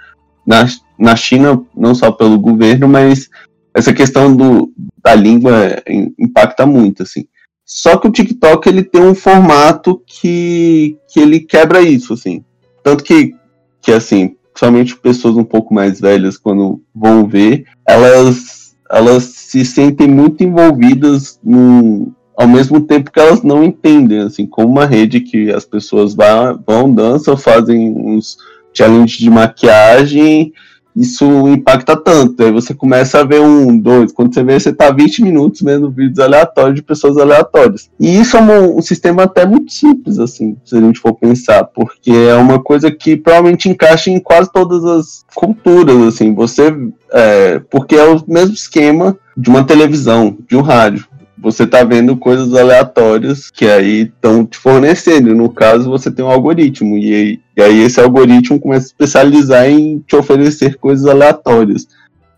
na, 0.46 0.66
na 0.98 1.14
China, 1.14 1.62
não 1.76 1.94
só 1.94 2.10
pelo 2.10 2.38
governo, 2.38 2.88
mas 2.88 3.28
essa 3.74 3.92
questão 3.92 4.34
do, 4.34 4.72
da 5.02 5.14
língua 5.14 5.82
impacta 6.18 6.66
muito, 6.66 7.02
assim. 7.02 7.26
Só 7.74 7.96
que 7.96 8.06
o 8.06 8.12
TikTok 8.12 8.68
ele 8.68 8.84
tem 8.84 9.00
um 9.02 9.14
formato 9.14 10.02
que, 10.06 10.98
que 11.08 11.18
ele 11.18 11.40
quebra 11.40 11.80
isso, 11.80 12.12
assim. 12.12 12.44
Tanto 12.82 13.02
que, 13.02 13.34
que 13.80 13.90
assim, 13.90 14.36
somente 14.54 14.94
pessoas 14.94 15.38
um 15.38 15.44
pouco 15.44 15.72
mais 15.72 15.98
velhas, 15.98 16.36
quando 16.36 16.82
vão 16.94 17.26
ver, 17.26 17.64
elas, 17.88 18.76
elas 18.90 19.22
se 19.22 19.64
sentem 19.64 20.06
muito 20.06 20.44
envolvidas 20.44 21.40
no, 21.42 22.12
ao 22.36 22.46
mesmo 22.46 22.78
tempo 22.78 23.10
que 23.10 23.18
elas 23.18 23.42
não 23.42 23.64
entendem, 23.64 24.20
assim, 24.20 24.46
como 24.46 24.68
uma 24.68 24.84
rede 24.84 25.20
que 25.20 25.50
as 25.50 25.64
pessoas 25.64 26.14
vão, 26.14 26.62
vão 26.66 26.94
dançam, 26.94 27.38
fazem 27.38 27.90
uns 27.90 28.36
challenges 28.74 29.16
de 29.16 29.30
maquiagem 29.30 30.52
isso 30.94 31.24
impacta 31.48 31.96
tanto. 31.96 32.42
Aí 32.42 32.52
você 32.52 32.74
começa 32.74 33.20
a 33.20 33.24
ver 33.24 33.40
um, 33.40 33.78
dois, 33.78 34.12
quando 34.12 34.32
você 34.32 34.42
vê, 34.42 34.58
você 34.58 34.72
tá 34.72 34.90
20 34.90 35.22
minutos 35.22 35.62
vendo 35.62 35.90
vídeos 35.90 36.18
aleatórios 36.18 36.76
de 36.76 36.82
pessoas 36.82 37.16
aleatórias. 37.16 37.90
E 37.98 38.20
isso 38.20 38.36
é 38.36 38.40
um, 38.40 38.78
um, 38.78 38.82
sistema 38.82 39.24
até 39.24 39.46
muito 39.46 39.72
simples, 39.72 40.18
assim, 40.18 40.56
se 40.64 40.76
a 40.76 40.80
gente 40.80 41.00
for 41.00 41.14
pensar, 41.14 41.64
porque 41.64 42.10
é 42.10 42.34
uma 42.34 42.62
coisa 42.62 42.90
que 42.90 43.16
provavelmente 43.16 43.68
encaixa 43.68 44.10
em 44.10 44.20
quase 44.20 44.52
todas 44.52 44.84
as 44.84 45.24
culturas, 45.34 45.96
assim, 46.02 46.34
você. 46.34 46.74
É, 47.14 47.60
porque 47.70 47.94
é 47.94 48.04
o 48.04 48.22
mesmo 48.26 48.54
esquema 48.54 49.16
de 49.36 49.50
uma 49.50 49.64
televisão, 49.64 50.36
de 50.48 50.56
um 50.56 50.62
rádio 50.62 51.06
você 51.42 51.64
está 51.64 51.82
vendo 51.82 52.16
coisas 52.16 52.54
aleatórias 52.54 53.50
que 53.50 53.66
aí 53.66 54.02
estão 54.02 54.46
te 54.46 54.56
fornecendo. 54.56 55.34
No 55.34 55.50
caso, 55.50 55.90
você 55.90 56.10
tem 56.10 56.24
um 56.24 56.30
algoritmo, 56.30 56.96
e 56.96 57.12
aí, 57.12 57.40
e 57.56 57.62
aí, 57.62 57.80
esse 57.80 58.00
algoritmo 58.00 58.60
começa 58.60 58.86
a 58.86 58.88
especializar 58.88 59.68
em 59.68 59.98
te 60.06 60.14
oferecer 60.14 60.76
coisas 60.78 61.04
aleatórias, 61.04 61.88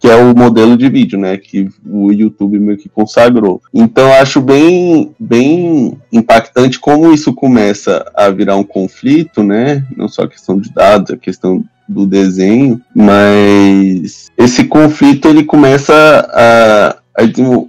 que 0.01 0.09
é 0.09 0.17
o 0.17 0.35
modelo 0.35 0.77
de 0.77 0.89
vídeo, 0.89 1.19
né? 1.19 1.37
Que 1.37 1.69
o 1.87 2.11
YouTube 2.11 2.59
meio 2.59 2.79
que 2.79 2.89
consagrou. 2.89 3.61
Então, 3.73 4.11
acho 4.15 4.41
bem, 4.41 5.15
bem 5.21 5.99
impactante 6.11 6.81
como 6.81 7.13
isso 7.13 7.35
começa 7.35 8.11
a 8.15 8.31
virar 8.31 8.57
um 8.57 8.65
conflito, 8.65 9.43
né? 9.43 9.87
Não 9.95 10.09
só 10.09 10.23
a 10.23 10.29
questão 10.29 10.59
de 10.59 10.73
dados, 10.73 11.11
a 11.11 11.17
questão 11.17 11.63
do 11.87 12.07
desenho, 12.07 12.81
mas 12.95 14.31
esse 14.39 14.65
conflito 14.65 15.29
ele 15.29 15.45
começa 15.45 15.95
a, 16.33 16.97
a, 17.17 17.23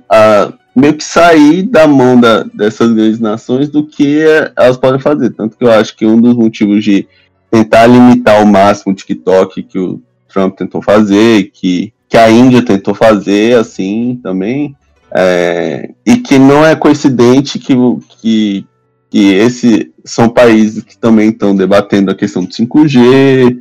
a 0.10 0.54
meio 0.76 0.94
que 0.94 1.04
sair 1.04 1.64
da 1.64 1.88
mão 1.88 2.20
da, 2.20 2.44
dessas 2.44 2.92
grandes 2.92 3.20
nações 3.20 3.70
do 3.70 3.86
que 3.86 4.20
elas 4.56 4.78
podem 4.78 5.00
fazer. 5.00 5.32
Tanto 5.32 5.58
que 5.58 5.64
eu 5.64 5.72
acho 5.72 5.96
que 5.96 6.06
um 6.06 6.20
dos 6.20 6.36
motivos 6.36 6.84
de 6.84 7.08
tentar 7.50 7.88
limitar 7.88 8.40
ao 8.40 8.46
máximo 8.46 8.92
o 8.92 8.96
TikTok 8.96 9.64
que 9.64 9.80
o 9.80 10.02
Trump 10.28 10.58
tentou 10.58 10.82
fazer, 10.82 11.52
que, 11.54 11.94
que 12.10 12.18
a 12.18 12.30
Índia 12.30 12.62
tentou 12.62 12.94
fazer 12.94 13.58
assim 13.58 14.20
também, 14.22 14.76
é, 15.14 15.92
e 16.06 16.18
que 16.18 16.38
não 16.38 16.66
é 16.66 16.76
coincidente 16.76 17.58
que, 17.58 17.74
que, 18.20 18.66
que 19.10 19.34
esse 19.36 19.94
são 20.04 20.28
países 20.28 20.84
que 20.84 20.98
também 20.98 21.30
estão 21.30 21.56
debatendo 21.56 22.12
a 22.12 22.16
questão 22.16 22.44
do 22.44 22.52
5G, 22.52 23.58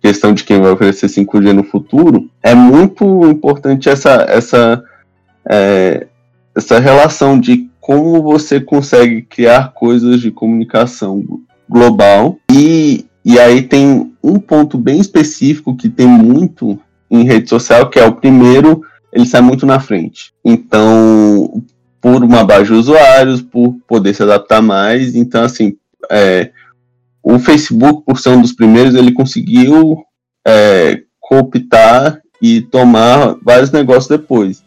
questão 0.00 0.32
de 0.32 0.44
quem 0.44 0.60
vai 0.60 0.70
oferecer 0.70 1.06
5G 1.06 1.52
no 1.52 1.64
futuro, 1.64 2.30
é 2.40 2.54
muito 2.54 3.26
importante 3.26 3.88
essa, 3.88 4.26
essa 4.28 4.84
é, 5.48 6.06
essa 6.54 6.78
relação 6.78 7.38
de 7.38 7.70
como 7.80 8.22
você 8.22 8.60
consegue 8.60 9.22
criar 9.22 9.72
coisas 9.72 10.20
de 10.20 10.30
comunicação 10.30 11.24
global 11.68 12.38
e, 12.50 13.06
e 13.24 13.38
aí 13.38 13.62
tem 13.62 14.12
um 14.22 14.38
ponto 14.38 14.78
bem 14.78 15.00
específico 15.00 15.76
que 15.76 15.88
tem 15.88 16.06
muito 16.06 16.78
em 17.10 17.24
rede 17.24 17.48
social, 17.48 17.90
que 17.90 17.98
é 17.98 18.06
o 18.06 18.14
primeiro, 18.14 18.82
ele 19.12 19.26
sai 19.26 19.40
muito 19.40 19.66
na 19.66 19.80
frente. 19.80 20.32
Então, 20.44 21.62
por 22.00 22.22
uma 22.22 22.44
base 22.44 22.66
de 22.66 22.72
usuários, 22.72 23.42
por 23.42 23.76
poder 23.86 24.14
se 24.14 24.22
adaptar 24.22 24.62
mais, 24.62 25.14
então 25.14 25.42
assim, 25.42 25.76
é, 26.10 26.50
o 27.22 27.38
Facebook, 27.38 28.04
por 28.04 28.18
ser 28.18 28.30
um 28.30 28.42
dos 28.42 28.52
primeiros, 28.52 28.94
ele 28.94 29.12
conseguiu 29.12 30.02
é, 30.46 31.02
cooptar 31.20 32.20
e 32.40 32.60
tomar 32.60 33.36
vários 33.42 33.70
negócios 33.70 34.08
depois. 34.08 34.64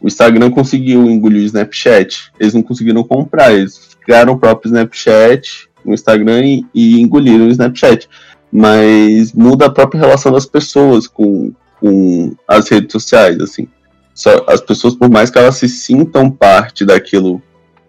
O 0.00 0.06
Instagram 0.06 0.50
conseguiu 0.50 1.04
engolir 1.10 1.42
o 1.42 1.46
Snapchat. 1.46 2.30
Eles 2.38 2.54
não 2.54 2.62
conseguiram 2.62 3.02
comprar, 3.02 3.52
eles 3.52 3.96
criaram 4.04 4.34
o 4.34 4.38
próprio 4.38 4.68
Snapchat 4.68 5.68
no 5.84 5.94
Instagram 5.94 6.44
e, 6.44 6.66
e 6.74 7.00
engoliram 7.00 7.46
o 7.46 7.50
Snapchat. 7.50 8.08
Mas 8.52 9.32
muda 9.32 9.66
a 9.66 9.70
própria 9.70 10.00
relação 10.00 10.32
das 10.32 10.46
pessoas 10.46 11.06
com, 11.06 11.52
com 11.80 12.34
as 12.46 12.68
redes 12.68 12.92
sociais, 12.92 13.40
assim. 13.40 13.68
Só, 14.14 14.44
as 14.48 14.60
pessoas, 14.60 14.94
por 14.94 15.10
mais 15.10 15.30
que 15.30 15.38
elas 15.38 15.56
se 15.56 15.68
sintam 15.68 16.30
parte 16.30 16.84
daquilo, 16.84 17.42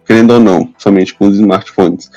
querendo 0.06 0.34
ou 0.34 0.40
não, 0.40 0.72
somente 0.76 1.14
com 1.14 1.26
os 1.26 1.36
smartphones, 1.36 2.10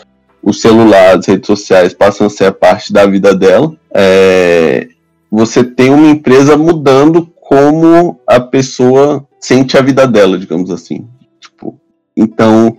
o 0.43 0.51
celular, 0.51 1.17
as 1.17 1.27
redes 1.27 1.47
sociais 1.47 1.93
passam 1.93 2.27
a 2.27 2.29
ser 2.29 2.45
a 2.45 2.51
parte 2.51 2.91
da 2.91 3.05
vida 3.05 3.33
dela. 3.35 3.73
É, 3.93 4.87
você 5.29 5.63
tem 5.63 5.91
uma 5.91 6.07
empresa 6.07 6.57
mudando 6.57 7.31
como 7.51 8.17
a 8.25 8.39
pessoa 8.39 9.27
sente 9.37 9.77
a 9.77 9.81
vida 9.81 10.07
dela, 10.07 10.39
digamos 10.39 10.71
assim. 10.71 11.05
Tipo, 11.37 11.77
então, 12.15 12.77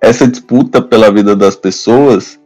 essa 0.00 0.26
disputa 0.26 0.82
pela 0.82 1.12
vida 1.12 1.36
das 1.36 1.54
pessoas 1.54 2.40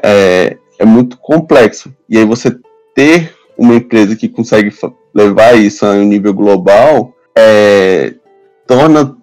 é, 0.00 0.56
é 0.78 0.84
muito 0.84 1.18
complexo. 1.18 1.92
E 2.08 2.16
aí 2.16 2.24
você 2.24 2.56
ter 2.94 3.34
uma 3.58 3.74
empresa 3.74 4.14
que 4.14 4.28
consegue 4.28 4.72
levar 5.12 5.58
isso 5.58 5.84
a 5.84 5.90
um 5.90 6.04
nível 6.04 6.32
global 6.32 7.12
é, 7.36 8.14
torna, 8.64 9.16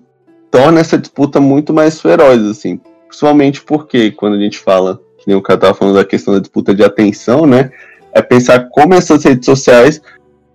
torna 0.52 0.82
essa 0.82 0.98
disputa 0.98 1.40
muito 1.40 1.74
mais 1.74 2.02
feroz, 2.02 2.44
assim. 2.44 2.82
Principalmente 3.08 3.62
porque 3.62 4.12
quando 4.12 4.34
a 4.34 4.40
gente 4.40 4.60
fala, 4.60 5.00
que 5.18 5.28
nem 5.28 5.38
o 5.38 5.42
cara 5.42 5.56
estava 5.56 5.74
falando 5.74 5.96
da 5.96 6.04
questão 6.04 6.34
da 6.34 6.42
disputa 6.42 6.76
de 6.76 6.84
atenção, 6.84 7.46
né? 7.46 7.72
É 8.12 8.22
pensar 8.22 8.68
como 8.70 8.96
essas 8.96 9.24
redes 9.24 9.46
sociais 9.46 10.02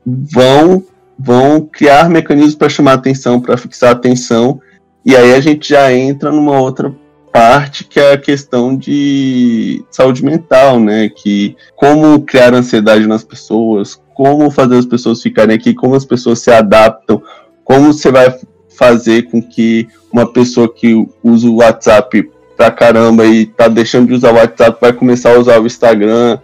vão 0.05 0.85
vão 1.19 1.61
criar 1.61 2.09
mecanismos 2.09 2.55
para 2.55 2.69
chamar 2.69 2.95
atenção, 2.95 3.41
para 3.41 3.57
fixar 3.57 3.93
atenção, 3.93 4.61
e 5.05 5.15
aí 5.15 5.35
a 5.35 5.41
gente 5.41 5.69
já 5.69 5.93
entra 5.93 6.31
numa 6.31 6.59
outra 6.59 6.95
parte 7.33 7.83
que 7.85 7.99
é 7.99 8.13
a 8.13 8.19
questão 8.19 8.77
de 8.77 9.85
saúde 9.91 10.25
mental, 10.25 10.79
né? 10.79 11.09
Que 11.09 11.57
como 11.75 12.21
criar 12.21 12.55
ansiedade 12.55 13.07
nas 13.07 13.25
pessoas, 13.25 14.01
como 14.15 14.51
fazer 14.51 14.77
as 14.77 14.87
pessoas 14.87 15.21
ficarem 15.21 15.57
aqui, 15.57 15.75
como 15.75 15.97
as 15.97 16.05
pessoas 16.05 16.39
se 16.39 16.51
adaptam, 16.51 17.21
como 17.65 17.93
você 17.93 18.11
vai 18.11 18.33
fazer 18.79 19.23
com 19.31 19.43
que 19.43 19.89
uma 20.13 20.33
pessoa 20.33 20.73
que 20.73 20.95
usa 21.23 21.49
o 21.49 21.57
WhatsApp 21.57 22.31
pra 22.57 22.71
caramba 22.71 23.27
e 23.27 23.47
tá 23.47 23.67
deixando 23.67 24.07
de 24.09 24.15
usar 24.15 24.33
o 24.33 24.37
WhatsApp 24.37 24.79
vai 24.81 24.93
começar 24.93 25.35
a 25.35 25.39
usar 25.39 25.61
o 25.61 25.67
Instagram. 25.67 26.39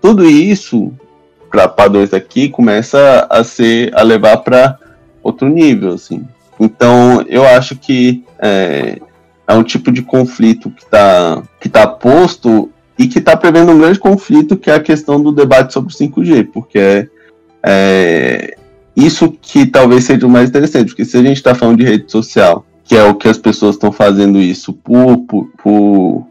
Tudo 0.00 0.24
isso 0.24 0.92
para 1.50 1.68
padrões 1.68 2.12
aqui 2.12 2.48
começa 2.48 3.26
a 3.30 3.42
ser 3.44 3.90
a 3.94 4.02
levar 4.02 4.38
para 4.38 4.78
outro 5.22 5.48
nível, 5.48 5.94
assim. 5.94 6.24
Então 6.58 7.24
eu 7.28 7.46
acho 7.46 7.76
que 7.76 8.24
é, 8.38 8.98
é 9.46 9.54
um 9.54 9.62
tipo 9.62 9.90
de 9.90 10.02
conflito 10.02 10.70
que 10.70 10.82
está 10.82 11.42
que 11.60 11.68
tá 11.68 11.86
posto 11.86 12.70
e 12.98 13.06
que 13.06 13.18
está 13.18 13.36
prevendo 13.36 13.72
um 13.72 13.78
grande 13.78 13.98
conflito 13.98 14.56
que 14.56 14.70
é 14.70 14.74
a 14.74 14.80
questão 14.80 15.22
do 15.22 15.32
debate 15.32 15.72
sobre 15.72 15.92
5G, 15.92 16.48
porque 16.52 16.78
é, 16.78 17.08
é 17.64 18.56
isso 18.96 19.30
que 19.30 19.66
talvez 19.66 20.04
seja 20.04 20.26
o 20.26 20.30
mais 20.30 20.48
interessante, 20.48 20.88
porque 20.88 21.04
se 21.04 21.18
a 21.18 21.22
gente 21.22 21.36
está 21.36 21.54
falando 21.54 21.78
de 21.78 21.84
rede 21.84 22.10
social, 22.10 22.64
que 22.82 22.96
é 22.96 23.04
o 23.04 23.14
que 23.14 23.28
as 23.28 23.36
pessoas 23.36 23.74
estão 23.74 23.92
fazendo 23.92 24.40
isso 24.40 24.72
por, 24.72 25.18
por, 25.18 25.50
por 25.62 26.26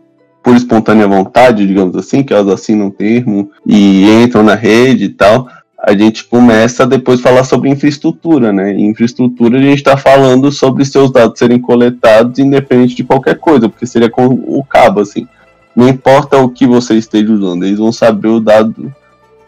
por 0.46 0.56
espontânea 0.56 1.08
vontade, 1.08 1.66
digamos 1.66 1.96
assim, 1.96 2.22
que 2.22 2.32
elas 2.32 2.48
assinam 2.48 2.86
um 2.86 2.92
termo 2.92 3.50
e 3.66 4.08
entram 4.22 4.44
na 4.44 4.54
rede 4.54 5.06
e 5.06 5.10
tal, 5.10 5.48
a 5.80 5.92
gente 5.98 6.24
começa 6.24 6.84
a 6.84 6.86
depois 6.86 7.20
falar 7.20 7.44
sobre 7.44 7.68
infraestrutura, 7.68 8.54
né? 8.54 8.72
Em 8.72 8.86
infraestrutura 8.86 9.58
a 9.58 9.62
gente 9.62 9.78
está 9.78 9.98
falando 9.98 10.52
sobre 10.52 10.86
seus 10.86 11.12
dados 11.12 11.40
serem 11.40 11.60
coletados 11.60 12.38
independente 12.38 12.94
de 12.94 13.04
qualquer 13.04 13.40
coisa, 13.40 13.68
porque 13.68 13.88
seria 13.88 14.08
com 14.08 14.28
o 14.28 14.64
cabo, 14.64 15.00
assim. 15.00 15.28
Não 15.76 15.90
importa 15.90 16.38
o 16.38 16.48
que 16.48 16.68
você 16.68 16.94
esteja 16.94 17.34
usando, 17.34 17.66
eles 17.66 17.80
vão 17.80 17.92
saber 17.92 18.28
o 18.28 18.40
dado 18.40 18.94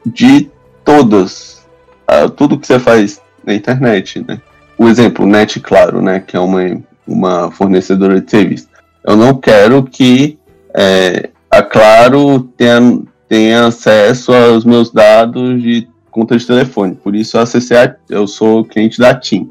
de 0.04 0.50
todas, 0.84 1.64
uh, 2.10 2.28
tudo 2.28 2.58
que 2.58 2.66
você 2.66 2.80
faz 2.80 3.22
na 3.46 3.54
internet, 3.54 4.26
né? 4.28 4.42
O 4.76 4.88
exemplo, 4.88 5.28
Net 5.28 5.60
Claro, 5.60 6.02
né? 6.02 6.24
Que 6.26 6.36
é 6.36 6.40
uma, 6.40 6.60
uma 7.08 7.52
fornecedora 7.52 8.20
de 8.20 8.32
serviço. 8.32 8.68
Eu 9.06 9.16
não 9.16 9.36
quero 9.36 9.84
que 9.84 10.40
é, 10.78 11.32
a 11.50 11.64
Claro 11.64 12.42
tem, 12.56 13.04
tem 13.28 13.56
acesso 13.56 14.32
aos 14.32 14.64
meus 14.64 14.92
dados 14.92 15.60
de 15.60 15.88
conta 16.12 16.38
de 16.38 16.46
telefone. 16.46 16.94
Por 16.94 17.16
isso 17.16 17.36
eu 17.36 17.42
acessei, 17.42 17.78
a, 17.78 17.96
eu 18.08 18.28
sou 18.28 18.64
cliente 18.64 19.00
da 19.00 19.16
TIM. 19.16 19.50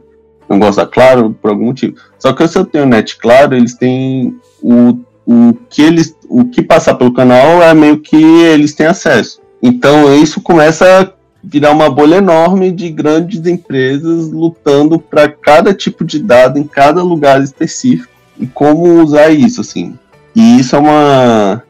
Não 0.49 0.61
gosto 0.61 0.77
da 0.77 0.87
Claro 0.87 1.37
por 1.43 1.51
algum 1.51 1.67
motivo. 1.67 1.97
Só 2.17 2.33
que 2.33 2.47
se 2.47 2.57
eu 2.57 2.65
tenho 2.65 2.87
net 2.87 3.19
Claro, 3.19 3.57
eles 3.57 3.75
têm 3.75 4.39
o, 4.63 5.01
o 5.27 5.53
que 5.69 5.83
eles, 5.83 6.15
o 6.29 6.45
que 6.45 6.63
passar 6.63 6.95
pelo 6.95 7.13
canal 7.13 7.61
é 7.61 7.75
meio 7.75 7.99
que 7.99 8.17
eles 8.17 8.73
têm 8.75 8.87
acesso. 8.87 9.41
Então 9.61 10.15
isso 10.15 10.41
começa 10.41 11.01
a 11.01 11.13
virar 11.43 11.73
uma 11.73 11.91
bolha 11.91 12.17
enorme 12.17 12.71
de 12.71 12.89
grandes 12.89 13.45
empresas 13.47 14.31
lutando 14.31 14.97
para 14.97 15.29
cada 15.29 15.75
tipo 15.75 16.05
de 16.05 16.21
dado 16.21 16.57
em 16.57 16.65
cada 16.65 17.03
lugar 17.03 17.43
específico 17.43 18.13
e 18.39 18.47
como 18.47 19.03
usar 19.03 19.31
isso, 19.31 19.61
assim. 19.61 19.99
E 20.37 20.61
isso 20.61 20.77
é 20.77 20.79
uma 20.79 21.63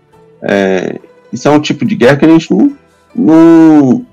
é, 0.43 0.99
isso 1.33 1.47
é 1.47 1.51
um 1.51 1.61
tipo 1.61 1.85
de 1.85 1.95
guerra 1.95 2.17
que 2.17 2.25
a 2.25 2.29
gente 2.29 2.51
não, 2.51 2.77
não, 3.15 4.07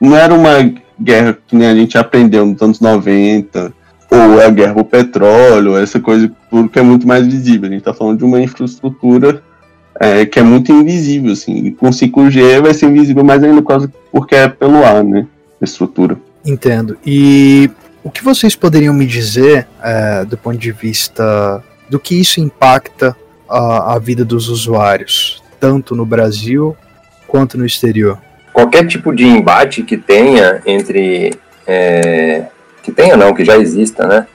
não 0.00 0.16
era 0.16 0.34
uma 0.34 0.72
guerra 1.00 1.38
que 1.46 1.56
nem 1.56 1.66
a 1.66 1.74
gente 1.74 1.96
aprendeu 1.96 2.44
nos 2.44 2.60
anos 2.60 2.80
90, 2.80 3.72
ou 4.10 4.40
a 4.40 4.50
guerra 4.50 4.74
do 4.74 4.84
petróleo, 4.84 5.76
essa 5.76 5.98
coisa 5.98 6.30
tudo 6.50 6.68
que 6.68 6.78
é 6.78 6.82
muito 6.82 7.06
mais 7.06 7.26
visível. 7.26 7.68
A 7.68 7.72
gente 7.72 7.80
está 7.80 7.94
falando 7.94 8.18
de 8.18 8.24
uma 8.24 8.40
infraestrutura 8.40 9.42
é, 9.98 10.26
que 10.26 10.38
é 10.38 10.42
muito 10.42 10.70
invisível, 10.70 11.32
assim. 11.32 11.66
E 11.66 11.72
com 11.72 11.88
5G 11.88 12.60
vai 12.60 12.74
ser 12.74 12.86
invisível 12.86 13.24
mais 13.24 13.42
ainda 13.42 13.62
porque 14.12 14.34
é 14.34 14.48
pelo 14.48 14.84
ar, 14.84 15.02
né? 15.02 15.26
A 15.60 15.64
estrutura. 15.64 16.18
Entendo. 16.44 16.98
E 17.06 17.70
o 18.02 18.10
que 18.10 18.22
vocês 18.22 18.54
poderiam 18.54 18.92
me 18.92 19.06
dizer 19.06 19.66
é, 19.82 20.24
do 20.24 20.36
ponto 20.36 20.58
de 20.58 20.72
vista 20.72 21.62
do 21.88 21.98
que 21.98 22.20
isso 22.20 22.40
impacta 22.40 23.16
a, 23.48 23.94
a 23.94 23.98
vida 23.98 24.24
dos 24.24 24.48
usuários, 24.48 25.42
tanto 25.60 25.94
no 25.94 26.04
Brasil 26.04 26.76
quanto 27.26 27.58
no 27.58 27.66
exterior? 27.66 28.18
Qualquer 28.52 28.86
tipo 28.86 29.14
de 29.14 29.24
embate 29.24 29.82
que 29.82 29.96
tenha 29.96 30.62
entre. 30.64 31.34
É, 31.66 32.44
que 32.82 32.92
tenha, 32.92 33.16
não, 33.16 33.34
que 33.34 33.44
já 33.44 33.56
exista, 33.56 34.06
né? 34.06 34.26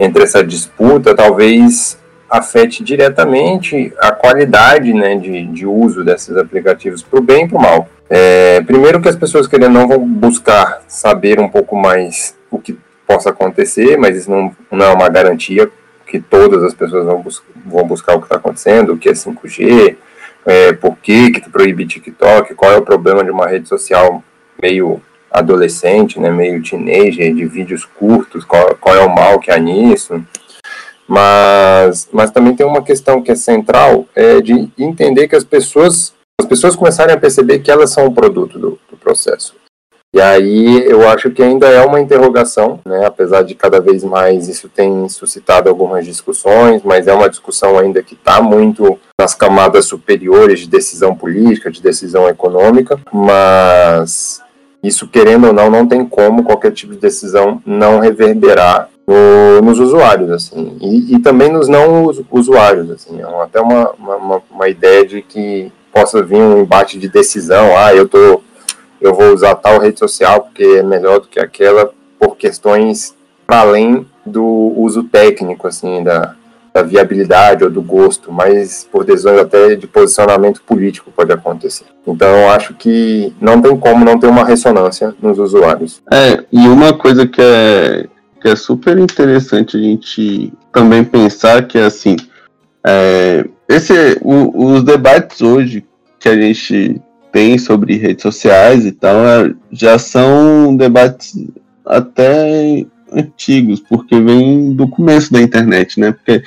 Entre 0.00 0.22
essa 0.22 0.42
disputa, 0.42 1.14
talvez 1.14 1.98
afete 2.30 2.84
diretamente 2.84 3.92
a 4.00 4.12
qualidade 4.12 4.92
né, 4.92 5.16
de, 5.16 5.46
de 5.46 5.66
uso 5.66 6.04
desses 6.04 6.36
aplicativos 6.36 7.02
para 7.02 7.18
o 7.18 7.22
bem 7.22 7.44
e 7.44 7.48
para 7.48 7.58
o 7.58 7.62
mal. 7.62 7.88
É, 8.10 8.60
primeiro 8.62 9.00
que 9.00 9.08
as 9.08 9.16
pessoas 9.16 9.46
querendo 9.46 9.72
não 9.72 9.88
vão 9.88 10.06
buscar 10.06 10.82
saber 10.86 11.40
um 11.40 11.48
pouco 11.48 11.76
mais 11.76 12.34
o 12.50 12.58
que 12.58 12.78
possa 13.06 13.30
acontecer, 13.30 13.96
mas 13.96 14.16
isso 14.16 14.30
não, 14.30 14.52
não 14.70 14.86
é 14.86 14.92
uma 14.92 15.08
garantia 15.08 15.70
que 16.08 16.18
todas 16.18 16.64
as 16.64 16.74
pessoas 16.74 17.04
vão, 17.04 17.22
bus 17.22 17.42
vão 17.66 17.86
buscar 17.86 18.16
o 18.16 18.18
que 18.18 18.24
está 18.24 18.36
acontecendo, 18.36 18.94
o 18.94 18.98
que 18.98 19.08
é 19.08 19.12
5G, 19.12 19.96
é, 20.46 20.72
por 20.72 20.96
que, 20.96 21.30
que 21.30 21.50
proíbe 21.50 21.86
TikTok, 21.86 22.54
qual 22.54 22.72
é 22.72 22.78
o 22.78 22.84
problema 22.84 23.22
de 23.22 23.30
uma 23.30 23.46
rede 23.46 23.68
social 23.68 24.24
meio 24.60 25.00
adolescente, 25.30 26.18
né, 26.18 26.30
meio 26.30 26.62
teenager, 26.62 27.34
de 27.34 27.44
vídeos 27.44 27.84
curtos, 27.84 28.44
qual, 28.44 28.74
qual 28.76 28.96
é 28.96 29.04
o 29.04 29.14
mal 29.14 29.38
que 29.38 29.50
há 29.50 29.58
nisso. 29.58 30.24
Mas, 31.06 32.08
mas 32.12 32.30
também 32.30 32.54
tem 32.54 32.66
uma 32.66 32.82
questão 32.82 33.22
que 33.22 33.30
é 33.30 33.34
central, 33.34 34.06
é 34.14 34.40
de 34.40 34.70
entender 34.78 35.28
que 35.28 35.36
as 35.36 35.44
pessoas, 35.44 36.14
as 36.40 36.46
pessoas 36.46 36.76
começarem 36.76 37.14
a 37.14 37.18
perceber 37.18 37.60
que 37.60 37.70
elas 37.70 37.90
são 37.90 38.06
um 38.06 38.14
produto 38.14 38.58
do, 38.58 38.78
do 38.90 38.96
processo. 38.96 39.54
E 40.14 40.20
aí 40.20 40.84
eu 40.86 41.06
acho 41.08 41.30
que 41.30 41.42
ainda 41.42 41.68
é 41.68 41.84
uma 41.84 42.00
interrogação, 42.00 42.80
né? 42.86 43.04
apesar 43.04 43.42
de 43.42 43.54
cada 43.54 43.78
vez 43.78 44.02
mais 44.02 44.48
isso 44.48 44.68
tem 44.68 45.06
suscitado 45.08 45.68
algumas 45.68 46.06
discussões, 46.06 46.82
mas 46.82 47.06
é 47.06 47.12
uma 47.12 47.28
discussão 47.28 47.78
ainda 47.78 48.02
que 48.02 48.14
está 48.14 48.40
muito 48.40 48.98
nas 49.20 49.34
camadas 49.34 49.84
superiores 49.84 50.60
de 50.60 50.68
decisão 50.68 51.14
política, 51.14 51.70
de 51.70 51.82
decisão 51.82 52.26
econômica, 52.26 52.98
mas 53.12 54.42
isso, 54.82 55.08
querendo 55.08 55.48
ou 55.48 55.52
não, 55.52 55.68
não 55.70 55.86
tem 55.86 56.04
como 56.06 56.44
qualquer 56.44 56.72
tipo 56.72 56.94
de 56.94 57.00
decisão 57.00 57.60
não 57.66 57.98
reverberar 57.98 58.88
no, 59.06 59.60
nos 59.62 59.80
usuários, 59.80 60.30
assim, 60.30 60.76
e, 60.80 61.14
e, 61.14 61.18
também 61.20 61.50
nos 61.50 61.66
não 61.66 62.10
usuários, 62.30 62.90
assim, 62.90 63.20
é 63.20 63.42
até 63.42 63.60
uma, 63.60 63.90
uma, 63.92 64.42
uma, 64.50 64.68
ideia 64.68 65.06
de 65.06 65.22
que 65.22 65.72
possa 65.90 66.22
vir 66.22 66.36
um 66.36 66.60
embate 66.60 66.98
de 66.98 67.08
decisão, 67.08 67.76
ah, 67.76 67.94
eu 67.94 68.06
tô, 68.06 68.42
eu 69.00 69.14
vou 69.14 69.32
usar 69.32 69.54
tal 69.56 69.78
rede 69.78 69.98
social 69.98 70.42
porque 70.42 70.64
é 70.64 70.82
melhor 70.82 71.20
do 71.20 71.28
que 71.28 71.40
aquela, 71.40 71.90
por 72.18 72.36
questões 72.36 73.14
para 73.46 73.60
além 73.60 74.06
do 74.24 74.44
uso 74.76 75.04
técnico, 75.04 75.66
assim, 75.66 76.02
da, 76.04 76.34
da 76.72 76.82
viabilidade 76.82 77.64
ou 77.64 77.70
do 77.70 77.80
gosto, 77.80 78.30
mas 78.30 78.86
por 78.90 79.04
decisões 79.04 79.38
até 79.38 79.74
de 79.74 79.86
posicionamento 79.86 80.62
político 80.62 81.10
pode 81.10 81.32
acontecer. 81.32 81.86
Então 82.06 82.28
eu 82.28 82.50
acho 82.50 82.74
que 82.74 83.32
não 83.40 83.60
tem 83.60 83.76
como 83.78 84.04
não 84.04 84.18
ter 84.18 84.26
uma 84.26 84.44
ressonância 84.44 85.14
nos 85.20 85.38
usuários. 85.38 86.02
É, 86.12 86.44
e 86.52 86.68
uma 86.68 86.92
coisa 86.92 87.26
que 87.26 87.40
é 87.40 88.06
que 88.40 88.48
é 88.48 88.54
super 88.54 88.96
interessante 88.98 89.76
a 89.76 89.80
gente 89.80 90.52
também 90.72 91.02
pensar 91.02 91.66
que 91.66 91.76
assim 91.76 92.16
é, 92.86 93.44
esse 93.68 93.92
o, 94.22 94.74
os 94.74 94.84
debates 94.84 95.40
hoje 95.40 95.84
que 96.20 96.28
a 96.28 96.40
gente 96.40 97.00
tem 97.38 97.56
sobre 97.56 97.96
redes 97.96 98.22
sociais 98.22 98.84
e 98.84 98.90
tal 98.90 99.14
é, 99.24 99.54
já 99.70 99.96
são 99.96 100.76
debates 100.76 101.38
até 101.86 102.84
antigos 103.12 103.78
porque 103.78 104.18
vem 104.20 104.72
do 104.72 104.88
começo 104.88 105.32
da 105.32 105.40
internet 105.40 106.00
né 106.00 106.10
porque 106.10 106.42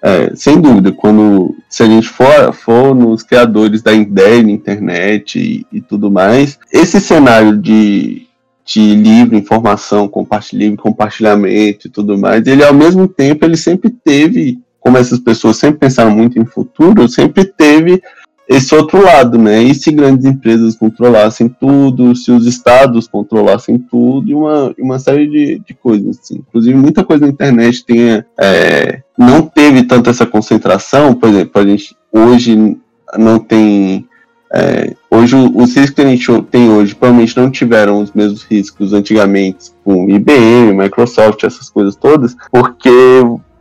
é, 0.00 0.30
sem 0.36 0.60
dúvida 0.60 0.92
quando 0.92 1.56
se 1.68 1.82
a 1.82 1.86
gente 1.86 2.08
for, 2.08 2.52
for 2.52 2.94
nos 2.94 3.24
criadores 3.24 3.82
da 3.82 3.92
ideia 3.92 4.40
na 4.40 4.52
internet 4.52 5.40
e, 5.40 5.66
e 5.76 5.80
tudo 5.80 6.08
mais 6.08 6.56
esse 6.72 7.00
cenário 7.00 7.58
de 7.58 8.28
de 8.64 8.94
livre 8.94 9.34
informação, 9.34 10.06
compartilhamento, 10.06 10.82
compartilhamento 10.82 11.86
e 11.86 11.90
tudo 11.90 12.18
mais. 12.18 12.46
Ele, 12.46 12.62
ao 12.62 12.74
mesmo 12.74 13.08
tempo, 13.08 13.46
ele 13.46 13.56
sempre 13.56 13.88
teve, 13.88 14.58
como 14.78 14.98
essas 14.98 15.18
pessoas 15.18 15.56
sempre 15.56 15.78
pensaram 15.78 16.10
muito 16.10 16.38
em 16.38 16.44
futuro, 16.44 17.08
sempre 17.08 17.46
teve 17.46 18.02
esse 18.48 18.74
outro 18.74 19.02
lado, 19.02 19.36
né? 19.36 19.62
E 19.62 19.74
se 19.74 19.92
grandes 19.92 20.24
empresas 20.24 20.74
controlassem 20.74 21.48
tudo, 21.48 22.16
se 22.16 22.32
os 22.32 22.46
estados 22.46 23.06
controlassem 23.06 23.78
tudo, 23.78 24.30
e 24.30 24.34
uma, 24.34 24.74
uma 24.78 24.98
série 24.98 25.28
de, 25.28 25.58
de 25.58 25.74
coisas, 25.74 26.18
assim. 26.18 26.36
Inclusive, 26.48 26.74
muita 26.74 27.04
coisa 27.04 27.26
na 27.26 27.32
internet 27.32 27.84
tem, 27.84 28.24
é, 28.40 29.02
não 29.18 29.42
teve 29.42 29.82
tanto 29.82 30.08
essa 30.08 30.24
concentração, 30.24 31.14
por 31.14 31.28
exemplo, 31.28 31.60
a 31.60 31.66
gente 31.66 31.94
hoje 32.10 32.76
não 33.18 33.38
tem 33.38 34.08
é, 34.50 34.94
hoje, 35.10 35.36
os 35.36 35.74
riscos 35.74 35.90
que 35.90 36.00
a 36.00 36.08
gente 36.08 36.42
tem 36.50 36.70
hoje 36.70 36.94
provavelmente 36.94 37.36
não 37.36 37.50
tiveram 37.50 38.00
os 38.00 38.12
mesmos 38.12 38.44
riscos 38.44 38.94
antigamente 38.94 39.70
com 39.84 40.08
IBM, 40.08 40.72
Microsoft, 40.72 41.44
essas 41.44 41.68
coisas 41.68 41.94
todas, 41.96 42.34
porque 42.50 42.90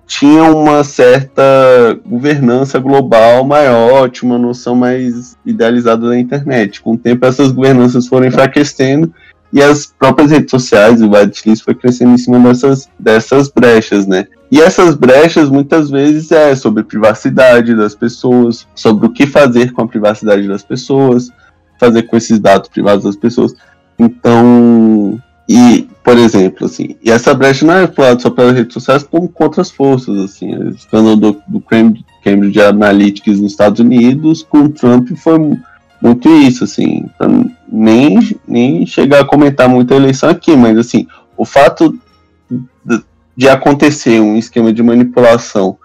tinha 0.08 0.44
uma 0.44 0.86
certa 0.86 1.44
governança 2.06 2.80
global 2.80 3.44
maior, 3.44 4.10
tinha 4.10 4.32
uma 4.32 4.40
noção 4.40 4.74
mais 4.74 5.38
idealizada 5.46 6.08
da 6.08 6.18
internet. 6.18 6.82
Com 6.82 6.94
o 6.94 6.98
tempo, 6.98 7.26
essas 7.26 7.52
governanças 7.52 8.08
foram 8.08 8.26
enfraquecendo 8.26 9.14
e 9.52 9.62
as 9.62 9.86
próprias 9.86 10.32
redes 10.32 10.50
sociais, 10.50 11.02
o 11.02 11.10
Whitelist 11.10 11.64
foi 11.64 11.76
crescendo 11.76 12.12
em 12.12 12.18
cima 12.18 12.40
dessas, 12.40 12.90
dessas 12.98 13.50
brechas, 13.50 14.08
né? 14.08 14.28
E 14.50 14.62
essas 14.62 14.96
brechas 14.96 15.50
muitas 15.50 15.90
vezes 15.90 16.32
é 16.32 16.56
sobre 16.56 16.84
privacidade 16.84 17.76
das 17.76 17.94
pessoas, 17.94 18.66
sobre 18.74 19.06
o 19.06 19.10
que 19.10 19.28
fazer 19.28 19.72
com 19.74 19.82
a 19.82 19.88
privacidade 19.88 20.48
das 20.48 20.64
pessoas, 20.64 21.30
fazer 21.78 22.04
com 22.04 22.16
esses 22.16 22.40
dados 22.40 22.70
privados 22.70 23.04
das 23.04 23.16
pessoas. 23.16 23.54
Então, 24.00 25.22
e, 25.48 25.88
por 26.04 26.18
exemplo, 26.18 26.66
assim, 26.66 26.96
e 27.02 27.10
essa 27.10 27.34
brecha 27.34 27.66
não 27.66 27.76
é 27.76 27.86
explorada 27.86 28.20
só 28.20 28.30
pelas 28.30 28.56
redes 28.56 28.74
sociais, 28.74 29.04
como 29.04 29.30
com 29.30 29.44
outras 29.46 29.72
forças, 29.72 30.18
assim, 30.20 30.54
o 30.54 30.70
escândalo 30.70 31.16
do, 31.16 31.42
do 31.48 31.62
Cambridge 31.62 32.62
Analytica 32.62 33.32
nos 33.32 33.52
Estados 33.52 33.80
Unidos 33.80 34.44
com 34.44 34.70
Trump 34.70 35.10
foi 35.16 35.38
muito 36.02 36.30
isso, 36.30 36.66
assim, 36.66 37.06
nem, 37.72 38.20
nem 38.48 38.86
chegar 38.86 39.22
a 39.22 39.26
comentar 39.26 39.70
muito 39.70 39.94
a 39.94 39.98
eleição 39.98 40.30
aqui, 40.30 40.56
mas 40.56 40.78
assim, 40.78 41.08
o 41.38 41.46
fato 41.46 41.98
de, 42.50 43.02
de 43.36 43.48
acontecer 43.48 44.20
um 44.20 44.38
esquema 44.38 44.74
de 44.74 44.84
manipulação 44.84 45.78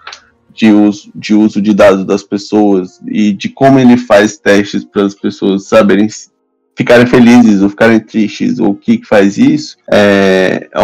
de 0.53 0.71
uso, 0.71 1.11
de 1.15 1.33
uso 1.33 1.61
de 1.61 1.73
dados 1.73 2.05
das 2.05 2.21
pessoas 2.21 2.99
e 3.07 3.33
de 3.33 3.49
como 3.49 3.79
ele 3.79 3.97
faz 3.97 4.37
testes 4.37 4.85
para 4.85 5.03
as 5.03 5.15
pessoas 5.15 5.67
saberem 5.67 6.07
ficarem 6.75 7.05
felizes 7.05 7.61
ou 7.61 7.69
ficarem 7.69 7.99
tristes 7.99 8.59
ou 8.59 8.71
o 8.71 8.75
que, 8.75 9.01
faz 9.05 9.37
isso, 9.37 9.77
é, 9.91 10.67
é 10.71 10.79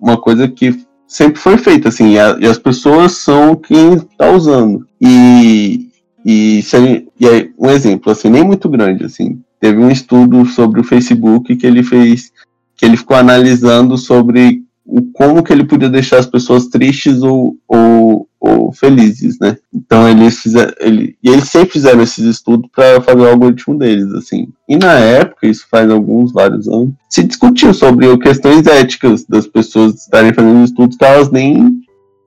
uma 0.00 0.16
coisa 0.16 0.48
que 0.48 0.86
sempre 1.06 1.40
foi 1.40 1.56
feita, 1.58 1.88
assim, 1.88 2.14
e, 2.14 2.18
a, 2.18 2.36
e 2.40 2.46
as 2.46 2.58
pessoas 2.58 3.12
são 3.12 3.54
quem 3.54 3.94
está 3.94 4.30
usando. 4.30 4.86
E, 5.00 5.88
e, 6.24 6.62
se, 6.62 7.06
e 7.18 7.26
aí, 7.26 7.50
um 7.58 7.70
exemplo, 7.70 8.10
assim, 8.10 8.28
nem 8.28 8.44
muito 8.44 8.68
grande, 8.68 9.04
assim, 9.04 9.40
teve 9.60 9.78
um 9.78 9.90
estudo 9.90 10.44
sobre 10.46 10.80
o 10.80 10.84
Facebook 10.84 11.54
que 11.56 11.66
ele 11.66 11.82
fez, 11.82 12.32
que 12.76 12.84
ele 12.84 12.96
ficou 12.96 13.16
analisando 13.16 13.96
sobre 13.96 14.62
o 14.84 15.02
como 15.12 15.42
que 15.42 15.52
ele 15.52 15.64
podia 15.64 15.88
deixar 15.88 16.18
as 16.18 16.26
pessoas 16.26 16.66
tristes 16.66 17.22
ou, 17.22 17.56
ou, 17.66 18.25
ficou 18.46 18.72
felizes, 18.72 19.38
né? 19.40 19.56
Então 19.74 20.08
eles 20.08 20.38
fizeram, 20.38 20.72
ele, 20.78 21.16
e 21.22 21.28
eles 21.28 21.48
sempre 21.48 21.72
fizeram 21.72 22.02
esses 22.02 22.24
estudos 22.24 22.70
para 22.74 23.00
fazer 23.00 23.20
o 23.20 23.28
algoritmo 23.28 23.76
deles, 23.76 24.12
assim. 24.14 24.48
E 24.68 24.76
na 24.76 24.94
época, 24.94 25.46
isso 25.46 25.66
faz 25.70 25.90
alguns 25.90 26.32
vários 26.32 26.68
anos, 26.68 26.92
se 27.08 27.24
discutiu 27.24 27.74
sobre 27.74 28.16
questões 28.18 28.66
éticas 28.66 29.24
das 29.24 29.46
pessoas 29.46 29.94
estarem 29.94 30.32
fazendo 30.32 30.64
estudos 30.64 30.96
que 30.96 31.04
elas 31.04 31.30
nem 31.30 31.80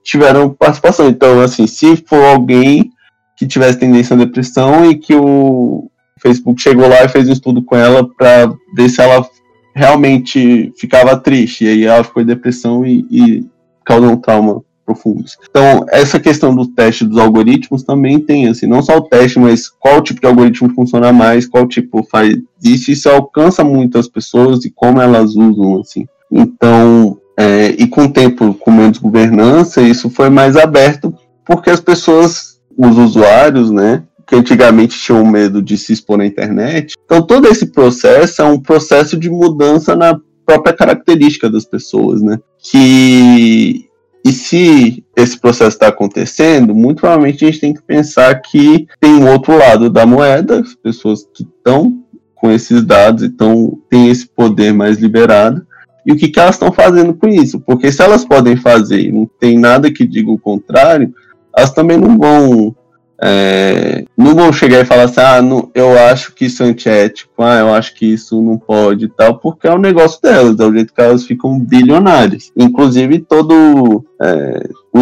tiveram 0.04 0.50
participação. 0.50 1.08
Então, 1.08 1.40
assim, 1.42 1.66
se 1.68 1.96
for 1.98 2.24
alguém 2.24 2.92
que 3.38 3.48
tivesse 3.48 3.80
tendência 3.80 4.16
à 4.16 4.20
depressão 4.20 4.90
e 4.90 4.96
que 4.96 5.16
o 5.16 5.90
Facebook 6.22 6.62
chegou 6.62 6.88
lá 6.88 7.06
e 7.06 7.10
fez 7.10 7.30
um 7.30 7.34
estudo 7.34 7.62
com 7.62 7.76
ela 7.76 8.08
para 8.18 8.54
ver 8.76 8.90
se 8.90 9.02
ela 9.02 9.26
realmente 9.74 10.74
ficava 10.78 11.16
triste, 11.16 11.64
e 11.64 11.70
aí 11.70 11.84
ela 11.86 12.04
ficou 12.04 12.22
em 12.22 12.26
depressão 12.26 12.86
e, 12.86 13.06
e 13.10 13.46
causou 13.86 14.12
um 14.12 14.18
trauma 14.18 14.62
profundos. 14.90 15.38
Então, 15.48 15.86
essa 15.90 16.20
questão 16.20 16.56
do 16.56 16.66
teste 16.66 17.06
dos 17.06 17.20
algoritmos 17.20 17.84
também 17.84 18.20
tem, 18.20 18.48
assim, 18.48 18.66
não 18.66 18.82
só 18.82 18.98
o 18.98 19.02
teste, 19.02 19.38
mas 19.38 19.70
qual 19.70 20.02
tipo 20.02 20.20
de 20.20 20.26
algoritmo 20.26 20.74
funciona 20.74 21.14
mais, 21.14 21.48
qual 21.48 21.68
tipo 21.68 22.04
faz 22.10 22.36
isso, 22.64 22.90
isso 22.90 23.08
alcança 23.08 23.64
muito 23.64 24.00
as 24.00 24.08
pessoas 24.08 24.66
e 24.66 24.72
como 24.72 25.00
elas 25.00 25.36
usam, 25.36 25.80
assim. 25.80 26.08
Então, 26.32 27.18
é, 27.38 27.76
e 27.78 27.86
com 27.88 28.06
o 28.06 28.12
tempo, 28.12 28.56
com 28.56 28.72
menos 28.72 28.98
governança, 28.98 29.82
isso 29.82 30.10
foi 30.10 30.30
mais 30.30 30.58
aberto 30.58 31.14
porque 31.46 31.70
as 31.70 31.80
pessoas, 31.80 32.60
os 32.76 32.98
usuários, 32.98 33.70
né, 33.70 34.04
que 34.26 34.36
antigamente 34.36 35.00
tinham 35.00 35.26
medo 35.26 35.62
de 35.62 35.78
se 35.78 35.94
expor 35.94 36.18
na 36.18 36.26
internet. 36.26 36.96
Então, 37.06 37.22
todo 37.22 37.48
esse 37.48 37.68
processo 37.68 38.42
é 38.42 38.46
um 38.46 38.60
processo 38.60 39.18
de 39.18 39.30
mudança 39.30 39.96
na 39.96 40.20
própria 40.46 40.74
característica 40.74 41.50
das 41.50 41.66
pessoas, 41.66 42.22
né? 42.22 42.40
Que 42.60 43.89
e 44.26 44.32
se 44.32 45.04
esse 45.16 45.40
processo 45.40 45.76
está 45.76 45.88
acontecendo, 45.88 46.76
muito 46.76 47.00
provavelmente 47.00 47.46
a 47.46 47.48
gente 47.48 47.62
tem 47.62 47.74
que 47.74 47.82
pensar 47.82 48.34
que 48.42 48.88
tem 49.00 49.14
um 49.14 49.30
outro 49.30 49.58
lado 49.58 49.90
da 49.90 50.06
moeda, 50.06 50.60
as 50.60 50.76
pessoas 50.76 51.28
que 51.34 51.44
estão 51.44 52.04
com 52.36 52.52
esses 52.52 52.84
dados 52.84 53.24
e 53.24 53.30
tão, 53.30 53.78
têm 53.90 54.10
esse 54.10 54.28
poder 54.28 54.74
mais 54.74 54.98
liberado, 54.98 55.66
e 56.06 56.12
o 56.12 56.16
que, 56.16 56.30
que 56.30 56.40
elas 56.40 56.56
estão 56.56 56.72
fazendo 56.72 57.14
com 57.14 57.28
isso. 57.28 57.60
Porque 57.60 57.92
se 57.92 58.02
elas 58.02 58.26
podem 58.26 58.56
fazer 58.56 59.02
e 59.02 59.12
não 59.12 59.30
tem 59.40 59.58
nada 59.58 59.92
que 59.92 60.08
diga 60.08 60.32
o 60.32 60.40
contrário, 60.40 61.14
elas 61.56 61.72
também 61.72 61.98
não 61.98 62.18
vão 62.18 62.76
é, 63.22 64.06
não 64.18 64.34
vão 64.34 64.52
chegar 64.54 64.80
e 64.80 64.86
falar 64.86 65.04
assim, 65.04 65.20
ah, 65.20 65.42
não, 65.42 65.70
eu 65.76 65.98
acho 65.98 66.34
que 66.34 66.46
isso 66.46 66.64
é 66.64 66.68
antiético, 66.68 67.44
ah, 67.44 67.60
eu 67.60 67.74
acho 67.74 67.94
que 67.94 68.06
isso 68.06 68.42
não 68.42 68.58
pode 68.58 69.06
e 69.06 69.10
tal, 69.10 69.38
porque 69.40 69.68
é 69.68 69.72
o 69.72 69.78
negócio 69.78 70.22
delas, 70.22 70.60
é 70.60 70.66
o 70.66 70.74
jeito 70.74 70.94
que 70.94 71.02
elas 71.02 71.26
ficam 71.26 71.60
bilionárias. 71.60 72.52
Inclusive, 72.56 73.20
todo 73.20 74.06
é, 74.22 74.70
o 74.94 75.02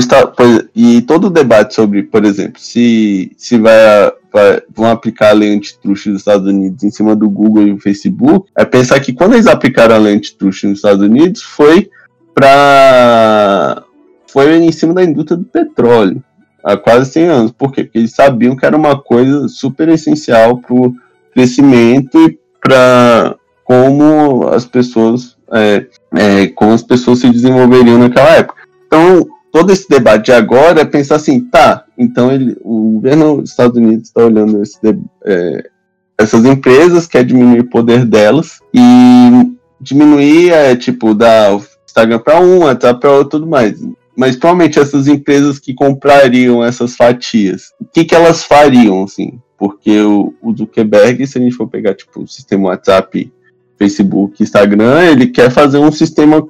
e 0.75 1.01
todo 1.03 1.27
o 1.27 1.29
debate 1.29 1.75
sobre, 1.75 2.03
por 2.03 2.25
exemplo, 2.25 2.59
se, 2.59 3.31
se 3.37 3.57
vai, 3.59 4.11
vai, 4.33 4.61
vão 4.75 4.89
aplicar 4.89 5.29
a 5.29 5.33
lei 5.33 5.53
antitruste 5.53 6.09
dos 6.09 6.21
Estados 6.21 6.47
Unidos 6.47 6.83
em 6.83 6.89
cima 6.89 7.15
do 7.15 7.29
Google 7.29 7.67
e 7.67 7.73
do 7.73 7.79
Facebook, 7.79 8.49
é 8.57 8.65
pensar 8.65 8.99
que 8.99 9.13
quando 9.13 9.33
eles 9.33 9.47
aplicaram 9.47 9.95
a 9.95 9.99
lei 9.99 10.15
antitruste 10.15 10.65
nos 10.65 10.79
Estados 10.79 11.03
Unidos 11.03 11.43
foi 11.43 11.89
para 12.33 13.83
foi 14.27 14.55
em 14.57 14.71
cima 14.71 14.93
da 14.93 15.03
indústria 15.03 15.37
do 15.37 15.45
petróleo 15.45 16.23
há 16.67 16.75
quase 16.75 17.11
100 17.11 17.25
anos. 17.25 17.51
Por 17.51 17.71
quê? 17.71 17.83
Porque 17.83 17.97
eles 17.97 18.13
sabiam 18.13 18.55
que 18.55 18.65
era 18.65 18.75
uma 18.75 18.99
coisa 19.01 19.47
super 19.47 19.87
essencial 19.87 20.57
para 20.57 20.73
o 20.75 20.93
crescimento 21.33 22.19
e 22.19 22.37
para 22.61 23.35
como 23.63 24.47
as 24.49 24.65
pessoas 24.65 25.37
é, 25.53 25.85
é, 26.15 26.47
como 26.47 26.73
as 26.73 26.83
pessoas 26.83 27.19
se 27.19 27.29
desenvolveriam 27.29 27.97
naquela 27.97 28.35
época. 28.35 28.61
Então, 28.85 29.25
todo 29.51 29.71
esse 29.71 29.87
debate 29.87 30.25
de 30.25 30.33
agora 30.33 30.81
é 30.81 30.85
pensar 30.85 31.15
assim, 31.15 31.39
tá, 31.39 31.85
então 31.97 32.31
ele, 32.31 32.57
o 32.61 32.93
governo 32.93 33.41
dos 33.41 33.51
Estados 33.51 33.77
Unidos 33.77 34.09
está 34.09 34.25
olhando 34.25 34.61
esse, 34.61 34.77
é, 35.25 35.69
essas 36.17 36.43
empresas, 36.45 37.07
quer 37.07 37.23
diminuir 37.23 37.61
o 37.61 37.69
poder 37.69 38.05
delas 38.05 38.59
e 38.73 39.51
diminuir, 39.79 40.51
é, 40.51 40.75
tipo, 40.75 41.13
dar 41.13 41.57
Instagram 41.85 42.19
para 42.19 42.41
um, 42.41 42.59
WhatsApp 42.63 42.99
para 42.99 43.11
outro 43.11 43.39
tudo 43.39 43.47
mais 43.47 43.79
mas 44.17 44.35
provavelmente 44.35 44.79
essas 44.79 45.07
empresas 45.07 45.59
que 45.59 45.75
comprariam 45.75 46.63
essas 46.63 46.95
fatias, 46.95 47.71
o 47.79 47.85
que, 47.85 48.03
que 48.03 48.15
elas 48.15 48.43
fariam, 48.43 49.03
assim? 49.03 49.39
Porque 49.59 50.01
o, 50.01 50.33
o 50.41 50.55
Zuckerberg, 50.55 51.25
se 51.27 51.37
a 51.37 51.41
gente 51.41 51.55
for 51.55 51.67
pegar, 51.67 51.93
tipo, 51.93 52.23
o 52.23 52.27
sistema 52.27 52.69
WhatsApp, 52.69 53.31
Facebook, 53.77 54.41
Instagram, 54.41 55.03
ele 55.03 55.27
quer 55.27 55.51
fazer 55.51 55.77
um 55.77 55.91
sistema, 55.91 56.43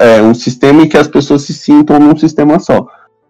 é, 0.00 0.22
um 0.22 0.32
sistema 0.32 0.82
em 0.82 0.88
que 0.88 0.96
as 0.96 1.06
pessoas 1.06 1.42
se 1.42 1.52
sintam 1.52 1.98
num 1.98 2.16
sistema 2.16 2.58
só. 2.58 2.86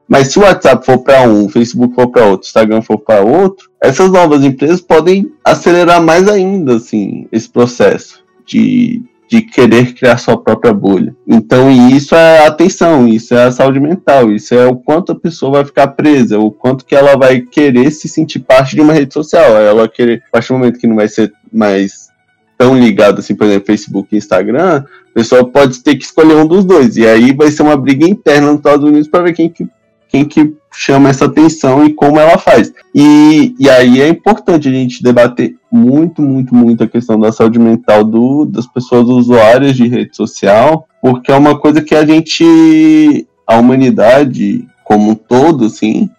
Mas 0.06 0.28
se 0.28 0.38
o 0.38 0.42
WhatsApp 0.42 0.86
for 0.86 0.98
para 0.98 1.28
um, 1.28 1.46
o 1.46 1.48
Facebook 1.48 1.96
for 1.96 2.08
para 2.08 2.26
outro, 2.26 2.46
o 2.46 2.48
Instagram 2.48 2.80
for 2.80 2.98
para 2.98 3.22
outro, 3.22 3.68
essas 3.82 4.08
novas 4.08 4.44
empresas 4.44 4.80
podem 4.80 5.32
acelerar 5.44 6.00
mais 6.00 6.28
ainda, 6.28 6.76
assim, 6.76 7.26
esse 7.32 7.48
processo 7.48 8.22
de 8.46 9.02
de 9.28 9.42
querer 9.42 9.94
criar 9.94 10.18
sua 10.18 10.36
própria 10.36 10.72
bolha. 10.72 11.14
Então, 11.26 11.70
isso 11.70 12.14
é 12.14 12.46
atenção, 12.46 13.08
isso 13.08 13.34
é 13.34 13.44
a 13.44 13.52
saúde 13.52 13.80
mental, 13.80 14.30
isso 14.30 14.54
é 14.54 14.66
o 14.66 14.76
quanto 14.76 15.12
a 15.12 15.18
pessoa 15.18 15.52
vai 15.52 15.64
ficar 15.64 15.88
presa, 15.88 16.38
o 16.38 16.50
quanto 16.50 16.84
que 16.84 16.94
ela 16.94 17.16
vai 17.16 17.40
querer 17.40 17.90
se 17.90 18.08
sentir 18.08 18.40
parte 18.40 18.76
de 18.76 18.82
uma 18.82 18.92
rede 18.92 19.14
social. 19.14 19.56
Ela 19.56 19.88
querer, 19.88 20.22
a 20.28 20.30
partir 20.32 20.48
do 20.48 20.58
momento 20.58 20.78
que 20.78 20.86
não 20.86 20.96
vai 20.96 21.08
ser 21.08 21.32
mais 21.52 22.10
tão 22.56 22.78
ligado 22.78 23.18
assim, 23.18 23.34
por 23.34 23.46
exemplo, 23.46 23.66
Facebook 23.66 24.08
e 24.12 24.18
Instagram, 24.18 24.84
a 24.84 25.12
pessoa 25.12 25.44
pode 25.44 25.82
ter 25.82 25.96
que 25.96 26.04
escolher 26.04 26.36
um 26.36 26.46
dos 26.46 26.64
dois. 26.64 26.96
E 26.96 27.06
aí 27.06 27.32
vai 27.32 27.50
ser 27.50 27.62
uma 27.62 27.76
briga 27.76 28.06
interna 28.06 28.48
nos 28.48 28.56
Estados 28.56 28.84
Unidos 28.84 29.08
para 29.08 29.24
ver 29.24 29.32
quem 29.32 29.48
que 29.48 29.66
quem 30.08 30.24
que 30.24 30.54
chama 30.76 31.08
essa 31.08 31.26
atenção 31.26 31.84
e 31.84 31.92
como 31.92 32.18
ela 32.18 32.38
faz. 32.38 32.72
E, 32.94 33.54
e 33.58 33.68
aí 33.68 34.00
é 34.00 34.08
importante 34.08 34.68
a 34.68 34.72
gente 34.72 35.02
debater 35.02 35.56
muito, 35.70 36.22
muito, 36.22 36.54
muito 36.54 36.84
a 36.84 36.88
questão 36.88 37.18
da 37.18 37.32
saúde 37.32 37.58
mental 37.58 38.04
do, 38.04 38.44
das 38.44 38.66
pessoas 38.66 39.08
usuárias 39.08 39.76
de 39.76 39.86
rede 39.88 40.16
social, 40.16 40.86
porque 41.00 41.32
é 41.32 41.36
uma 41.36 41.58
coisa 41.58 41.82
que 41.82 41.94
a 41.94 42.04
gente, 42.04 43.26
a 43.46 43.56
humanidade 43.56 44.66
como 44.84 45.10
um 45.10 45.14
todo, 45.14 45.64
assim, 45.64 46.10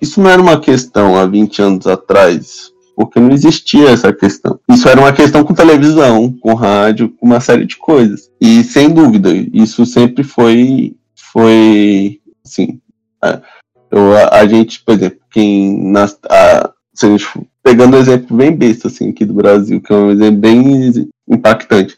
isso 0.00 0.20
não 0.20 0.30
era 0.30 0.40
uma 0.40 0.60
questão 0.60 1.16
há 1.16 1.26
20 1.26 1.62
anos 1.62 1.86
atrás, 1.86 2.70
porque 2.94 3.18
não 3.18 3.30
existia 3.30 3.90
essa 3.90 4.12
questão. 4.12 4.58
Isso 4.68 4.88
era 4.88 5.00
uma 5.00 5.12
questão 5.12 5.42
com 5.42 5.54
televisão, 5.54 6.32
com 6.40 6.54
rádio, 6.54 7.08
com 7.10 7.26
uma 7.26 7.40
série 7.40 7.64
de 7.64 7.76
coisas. 7.76 8.30
E 8.40 8.62
sem 8.62 8.90
dúvida, 8.90 9.30
isso 9.52 9.84
sempre 9.86 10.22
foi, 10.22 10.94
foi, 11.14 12.20
assim, 12.44 12.80
é, 13.24 13.40
eu, 13.90 14.16
a, 14.16 14.40
a, 14.40 14.46
gente, 14.46 14.82
por 14.84 14.94
exemplo, 14.94 15.18
quem 15.30 15.90
nas, 15.90 16.18
a, 16.28 16.70
se 16.94 17.06
a 17.06 17.08
gente, 17.10 17.26
pegando 17.62 17.96
um 17.96 18.00
exemplo 18.00 18.36
bem 18.36 18.54
besta 18.54 18.88
assim, 18.88 19.10
aqui 19.10 19.24
do 19.24 19.34
Brasil, 19.34 19.80
que 19.80 19.92
é 19.92 19.96
um 19.96 20.10
exemplo 20.10 20.40
bem 20.40 21.08
impactante. 21.28 21.96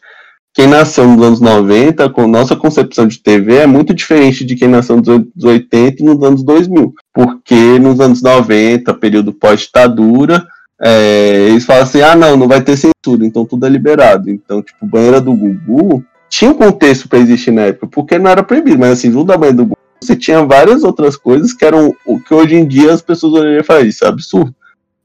Quem 0.53 0.67
nasceu 0.67 1.07
nos 1.07 1.25
anos 1.25 1.39
90, 1.39 2.09
com 2.09 2.27
nossa 2.27 2.57
concepção 2.57 3.07
de 3.07 3.19
TV, 3.19 3.57
é 3.57 3.65
muito 3.65 3.93
diferente 3.93 4.43
de 4.43 4.55
quem 4.55 4.67
nasceu 4.67 4.97
nos 4.97 5.07
anos 5.07 5.27
80 5.41 6.01
e 6.01 6.05
nos 6.05 6.21
anos 6.21 6.43
2000. 6.43 6.93
Porque 7.13 7.79
nos 7.79 8.01
anos 8.01 8.21
90, 8.21 8.93
período 8.95 9.31
pós-ditadura, 9.31 10.45
é, 10.81 11.47
eles 11.49 11.63
falam 11.63 11.83
assim: 11.83 12.01
ah, 12.01 12.15
não, 12.15 12.35
não 12.35 12.49
vai 12.49 12.61
ter 12.61 12.75
censura, 12.75 13.25
então 13.25 13.45
tudo 13.45 13.65
é 13.65 13.69
liberado. 13.69 14.29
Então, 14.29 14.61
tipo, 14.61 14.85
banheira 14.85 15.21
do 15.21 15.33
Gugu 15.33 16.03
tinha 16.29 16.51
um 16.51 16.55
contexto 16.55 17.07
para 17.07 17.19
existir 17.19 17.51
na 17.51 17.63
época, 17.63 17.87
porque 17.87 18.19
não 18.19 18.29
era 18.29 18.43
proibido, 18.43 18.79
mas 18.79 18.91
assim, 18.91 19.11
junto 19.11 19.27
da 19.27 19.37
banheira 19.37 19.57
do 19.57 19.65
Gugu 19.65 19.80
você 20.01 20.15
tinha 20.15 20.43
várias 20.43 20.83
outras 20.83 21.15
coisas 21.15 21.53
que 21.53 21.63
eram 21.63 21.95
o 22.05 22.19
que 22.19 22.33
hoje 22.33 22.55
em 22.55 22.67
dia 22.67 22.91
as 22.91 23.01
pessoas 23.01 23.33
olhariam 23.33 23.61
e 23.61 23.63
falar, 23.63 23.81
isso 23.81 24.03
é 24.03 24.07
absurdo. 24.07 24.53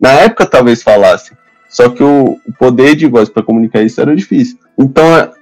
Na 0.01 0.11
época 0.11 0.47
talvez 0.47 0.83
falassem, 0.83 1.37
só 1.69 1.89
que 1.91 2.03
o, 2.03 2.39
o 2.47 2.53
poder 2.59 2.97
de 2.97 3.07
voz 3.07 3.29
para 3.29 3.43
comunicar 3.43 3.83
isso 3.83 4.01
era 4.01 4.17
difícil. 4.17 4.59
Então, 4.79 5.05
é, 5.17 5.33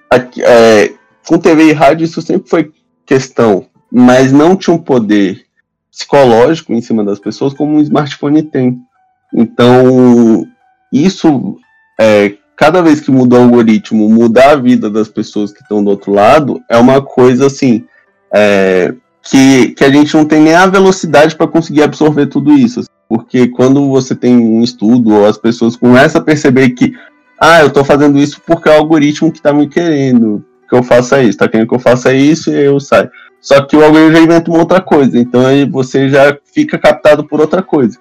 é, 0.40 0.93
com 1.27 1.38
TV 1.38 1.69
e 1.69 1.73
rádio 1.73 2.05
isso 2.05 2.21
sempre 2.21 2.49
foi 2.49 2.73
questão, 3.07 3.67
mas 3.90 4.33
não 4.33 4.57
tinha 4.57 4.75
um 4.75 4.79
poder 4.79 5.45
psicológico 5.90 6.73
em 6.73 6.81
cima 6.81 7.05
das 7.05 7.21
pessoas 7.21 7.55
como 7.55 7.77
um 7.77 7.81
smartphone 7.81 8.43
tem. 8.43 8.81
Então, 9.33 10.47
isso, 10.93 11.57
é, 12.01 12.35
cada 12.57 12.83
vez 12.83 13.01
que 13.01 13.11
muda 13.11 13.37
o 13.37 13.43
algoritmo, 13.43 14.09
mudar 14.09 14.51
a 14.51 14.57
vida 14.57 14.90
das 14.90 15.09
pessoas 15.09 15.53
que 15.53 15.62
estão 15.62 15.83
do 15.83 15.90
outro 15.90 16.12
lado, 16.12 16.61
é 16.69 16.77
uma 16.77 17.01
coisa 17.01 17.47
assim. 17.47 17.85
É, 18.33 18.93
que, 19.25 19.69
que 19.71 19.85
a 19.85 19.91
gente 19.91 20.15
não 20.15 20.25
tem 20.25 20.41
nem 20.41 20.55
a 20.55 20.67
velocidade 20.67 21.35
para 21.35 21.49
conseguir 21.49 21.83
absorver 21.83 22.27
tudo 22.27 22.53
isso. 22.53 22.85
Porque 23.09 23.49
quando 23.49 23.89
você 23.89 24.15
tem 24.15 24.37
um 24.37 24.63
estudo, 24.63 25.15
ou 25.15 25.27
as 25.27 25.39
pessoas 25.39 25.77
começam 25.77 26.21
a 26.21 26.25
perceber 26.25 26.71
que, 26.71 26.93
ah, 27.41 27.61
eu 27.61 27.69
estou 27.69 27.85
fazendo 27.85 28.19
isso 28.19 28.41
porque 28.47 28.69
é 28.69 28.73
o 28.73 28.79
algoritmo 28.79 29.33
que 29.33 29.39
está 29.39 29.53
me 29.53 29.69
querendo 29.69 30.45
que 30.69 30.75
eu 30.75 30.83
faça 30.83 31.21
isso, 31.21 31.31
está 31.31 31.49
querendo 31.49 31.69
que 31.69 31.75
eu 31.75 31.81
faça 31.81 32.13
isso 32.13 32.51
e 32.51 32.65
eu 32.65 32.81
saio. 32.81 33.11
Só 33.41 33.63
que 33.63 33.77
o 33.77 33.85
algoritmo 33.85 34.17
já 34.17 34.23
inventa 34.23 34.51
uma 34.51 34.61
outra 34.61 34.81
coisa, 34.81 35.19
então 35.19 35.45
aí 35.45 35.69
você 35.69 36.09
já 36.09 36.37
fica 36.53 36.79
captado 36.79 37.27
por 37.27 37.41
outra 37.41 37.63
coisa. 37.63 37.99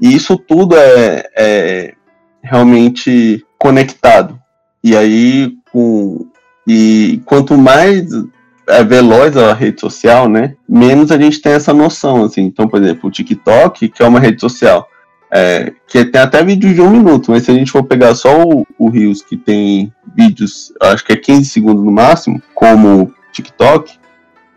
E 0.00 0.14
isso 0.14 0.36
tudo 0.36 0.76
é, 0.76 1.24
é 1.36 1.94
realmente 2.42 3.44
conectado. 3.58 4.38
E 4.82 4.94
aí, 4.94 5.52
com, 5.72 6.26
e 6.66 7.22
quanto 7.24 7.56
mais 7.56 8.06
é 8.66 8.82
veloz 8.82 9.36
a 9.36 9.52
rede 9.52 9.80
social, 9.80 10.28
né? 10.28 10.54
Menos 10.68 11.10
a 11.10 11.18
gente 11.18 11.40
tem 11.40 11.52
essa 11.52 11.72
noção, 11.72 12.24
assim. 12.24 12.42
Então, 12.42 12.68
por 12.68 12.82
exemplo, 12.82 13.08
o 13.08 13.12
TikTok, 13.12 13.88
que 13.88 14.02
é 14.02 14.06
uma 14.06 14.20
rede 14.20 14.40
social, 14.40 14.88
é, 15.30 15.72
que 15.86 16.04
tem 16.04 16.20
até 16.20 16.42
vídeos 16.44 16.74
de 16.74 16.80
um 16.80 16.90
minuto, 16.90 17.30
mas 17.30 17.44
se 17.44 17.50
a 17.50 17.54
gente 17.54 17.70
for 17.70 17.82
pegar 17.82 18.14
só 18.14 18.42
o, 18.78 18.88
Rios, 18.88 19.20
que 19.20 19.36
tem 19.36 19.92
vídeos, 20.16 20.72
acho 20.80 21.04
que 21.04 21.12
é 21.12 21.16
15 21.16 21.44
segundos 21.46 21.84
no 21.84 21.90
máximo, 21.90 22.40
como 22.54 23.12
TikTok, 23.32 23.92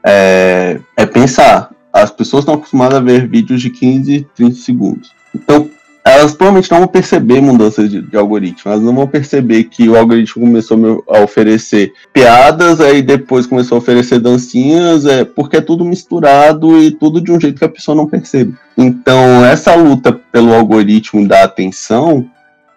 é, 0.05 0.79
é 0.95 1.05
pensar. 1.05 1.71
As 1.91 2.11
pessoas 2.11 2.43
estão 2.43 2.55
acostumadas 2.55 2.99
a 2.99 3.01
ver 3.01 3.27
vídeos 3.27 3.61
de 3.61 3.71
15, 3.71 4.27
30 4.35 4.55
segundos. 4.55 5.11
Então, 5.33 5.69
elas 6.09 6.33
provavelmente 6.33 6.71
não 6.71 6.79
vão 6.79 6.87
perceber 6.87 7.41
mudanças 7.41 7.89
de, 7.89 8.01
de, 8.01 8.17
algoritmo. 8.17 8.71
Elas 8.71 8.83
não 8.83 8.95
vão 8.95 9.07
perceber 9.07 9.65
que 9.65 9.89
o 9.89 9.97
algoritmo 9.97 10.45
começou 10.45 11.03
a 11.09 11.19
oferecer 11.21 11.93
piadas, 12.13 12.79
aí 12.79 13.01
depois 13.01 13.45
começou 13.45 13.75
a 13.75 13.79
oferecer 13.79 14.19
dancinhas, 14.19 15.05
é, 15.05 15.25
porque 15.25 15.57
é 15.57 15.61
tudo 15.61 15.83
misturado 15.83 16.81
e 16.81 16.91
tudo 16.91 17.19
de 17.19 17.31
um 17.31 17.39
jeito 17.39 17.59
que 17.59 17.65
a 17.65 17.69
pessoa 17.69 17.95
não 17.95 18.07
percebe. 18.07 18.55
Então, 18.77 19.45
essa 19.45 19.75
luta 19.75 20.13
pelo 20.31 20.53
algoritmo 20.53 21.27
da 21.27 21.43
atenção 21.43 22.25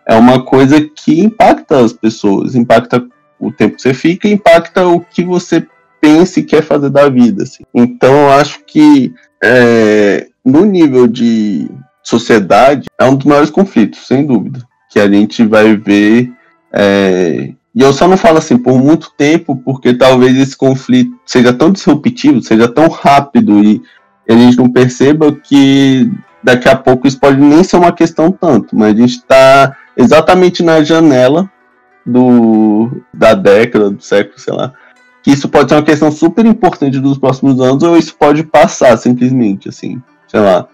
é 0.06 0.16
uma 0.16 0.42
coisa 0.42 0.80
que 0.80 1.20
impacta 1.20 1.78
as 1.78 1.92
pessoas, 1.92 2.54
impacta 2.54 3.06
o 3.38 3.52
tempo 3.52 3.76
que 3.76 3.82
você 3.82 3.94
fica, 3.94 4.28
impacta 4.28 4.86
o 4.86 5.00
que 5.00 5.22
você 5.22 5.66
pensa 6.00 6.40
e 6.40 6.44
quer 6.44 6.62
fazer 6.62 6.90
da 6.90 7.08
vida. 7.08 7.44
Assim. 7.44 7.64
Então, 7.74 8.12
eu 8.12 8.30
acho 8.30 8.60
que 8.66 9.12
é, 9.42 10.26
no 10.44 10.64
nível 10.64 11.06
de 11.06 11.70
sociedade 12.02 12.86
é 12.98 13.04
um 13.04 13.14
dos 13.14 13.26
maiores 13.26 13.50
conflitos, 13.50 14.06
sem 14.06 14.26
dúvida, 14.26 14.66
que 14.90 14.98
a 14.98 15.10
gente 15.10 15.44
vai 15.44 15.76
ver. 15.76 16.32
É... 16.72 17.52
E 17.72 17.82
eu 17.82 17.92
só 17.92 18.08
não 18.08 18.16
falo 18.16 18.38
assim 18.38 18.58
por 18.58 18.78
muito 18.78 19.12
tempo, 19.16 19.56
porque 19.56 19.94
talvez 19.94 20.36
esse 20.36 20.56
conflito 20.56 21.12
seja 21.24 21.52
tão 21.52 21.70
disruptivo, 21.70 22.42
seja 22.42 22.66
tão 22.66 22.88
rápido 22.88 23.62
e 23.62 23.80
a 24.28 24.32
gente 24.32 24.58
não 24.58 24.68
perceba 24.68 25.32
que 25.32 26.10
daqui 26.42 26.68
a 26.68 26.74
pouco 26.74 27.06
isso 27.06 27.18
pode 27.18 27.40
nem 27.40 27.62
ser 27.62 27.76
uma 27.76 27.92
questão 27.92 28.32
tanto, 28.32 28.76
mas 28.76 28.94
a 28.94 28.98
gente 28.98 29.16
está 29.18 29.76
exatamente 29.96 30.62
na 30.62 30.82
janela 30.82 31.50
do, 32.04 32.90
da 33.14 33.34
década, 33.34 33.90
do 33.90 34.02
século, 34.02 34.38
sei 34.38 34.54
lá, 34.54 34.72
que 35.22 35.30
isso 35.30 35.48
pode 35.48 35.68
ser 35.68 35.76
uma 35.76 35.84
questão 35.84 36.10
super 36.10 36.44
importante 36.46 36.98
dos 36.98 37.18
próximos 37.18 37.60
anos, 37.60 37.82
ou 37.82 37.96
isso 37.96 38.16
pode 38.16 38.42
passar 38.42 38.96
simplesmente, 38.96 39.68
assim, 39.68 40.02
sei 40.26 40.40
lá 40.40 40.66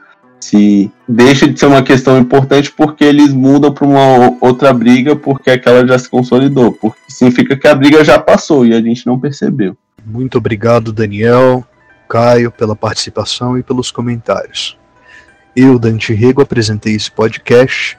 se 0.46 0.90
deixa 1.08 1.48
de 1.48 1.58
ser 1.58 1.66
uma 1.66 1.82
questão 1.82 2.18
importante 2.18 2.70
porque 2.70 3.04
eles 3.04 3.32
mudam 3.32 3.72
para 3.72 3.86
uma 3.86 4.36
outra 4.40 4.72
briga 4.72 5.16
porque 5.16 5.50
aquela 5.50 5.86
já 5.86 5.98
se 5.98 6.08
consolidou, 6.08 6.72
porque 6.72 7.00
significa 7.08 7.56
que 7.56 7.66
a 7.66 7.74
briga 7.74 8.04
já 8.04 8.18
passou 8.18 8.64
e 8.64 8.72
a 8.72 8.80
gente 8.80 9.04
não 9.06 9.18
percebeu. 9.18 9.76
Muito 10.04 10.38
obrigado, 10.38 10.92
Daniel, 10.92 11.66
Caio, 12.08 12.52
pela 12.52 12.76
participação 12.76 13.58
e 13.58 13.62
pelos 13.62 13.90
comentários. 13.90 14.78
Eu, 15.54 15.78
Dante 15.78 16.12
Rego, 16.12 16.42
apresentei 16.42 16.94
esse 16.94 17.10
podcast 17.10 17.98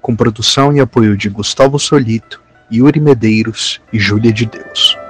com 0.00 0.14
produção 0.14 0.72
e 0.72 0.78
apoio 0.78 1.16
de 1.16 1.28
Gustavo 1.28 1.78
Solito, 1.78 2.40
Yuri 2.72 3.00
Medeiros 3.00 3.80
e 3.92 3.98
Júlia 3.98 4.32
de 4.32 4.46
Deus. 4.46 5.01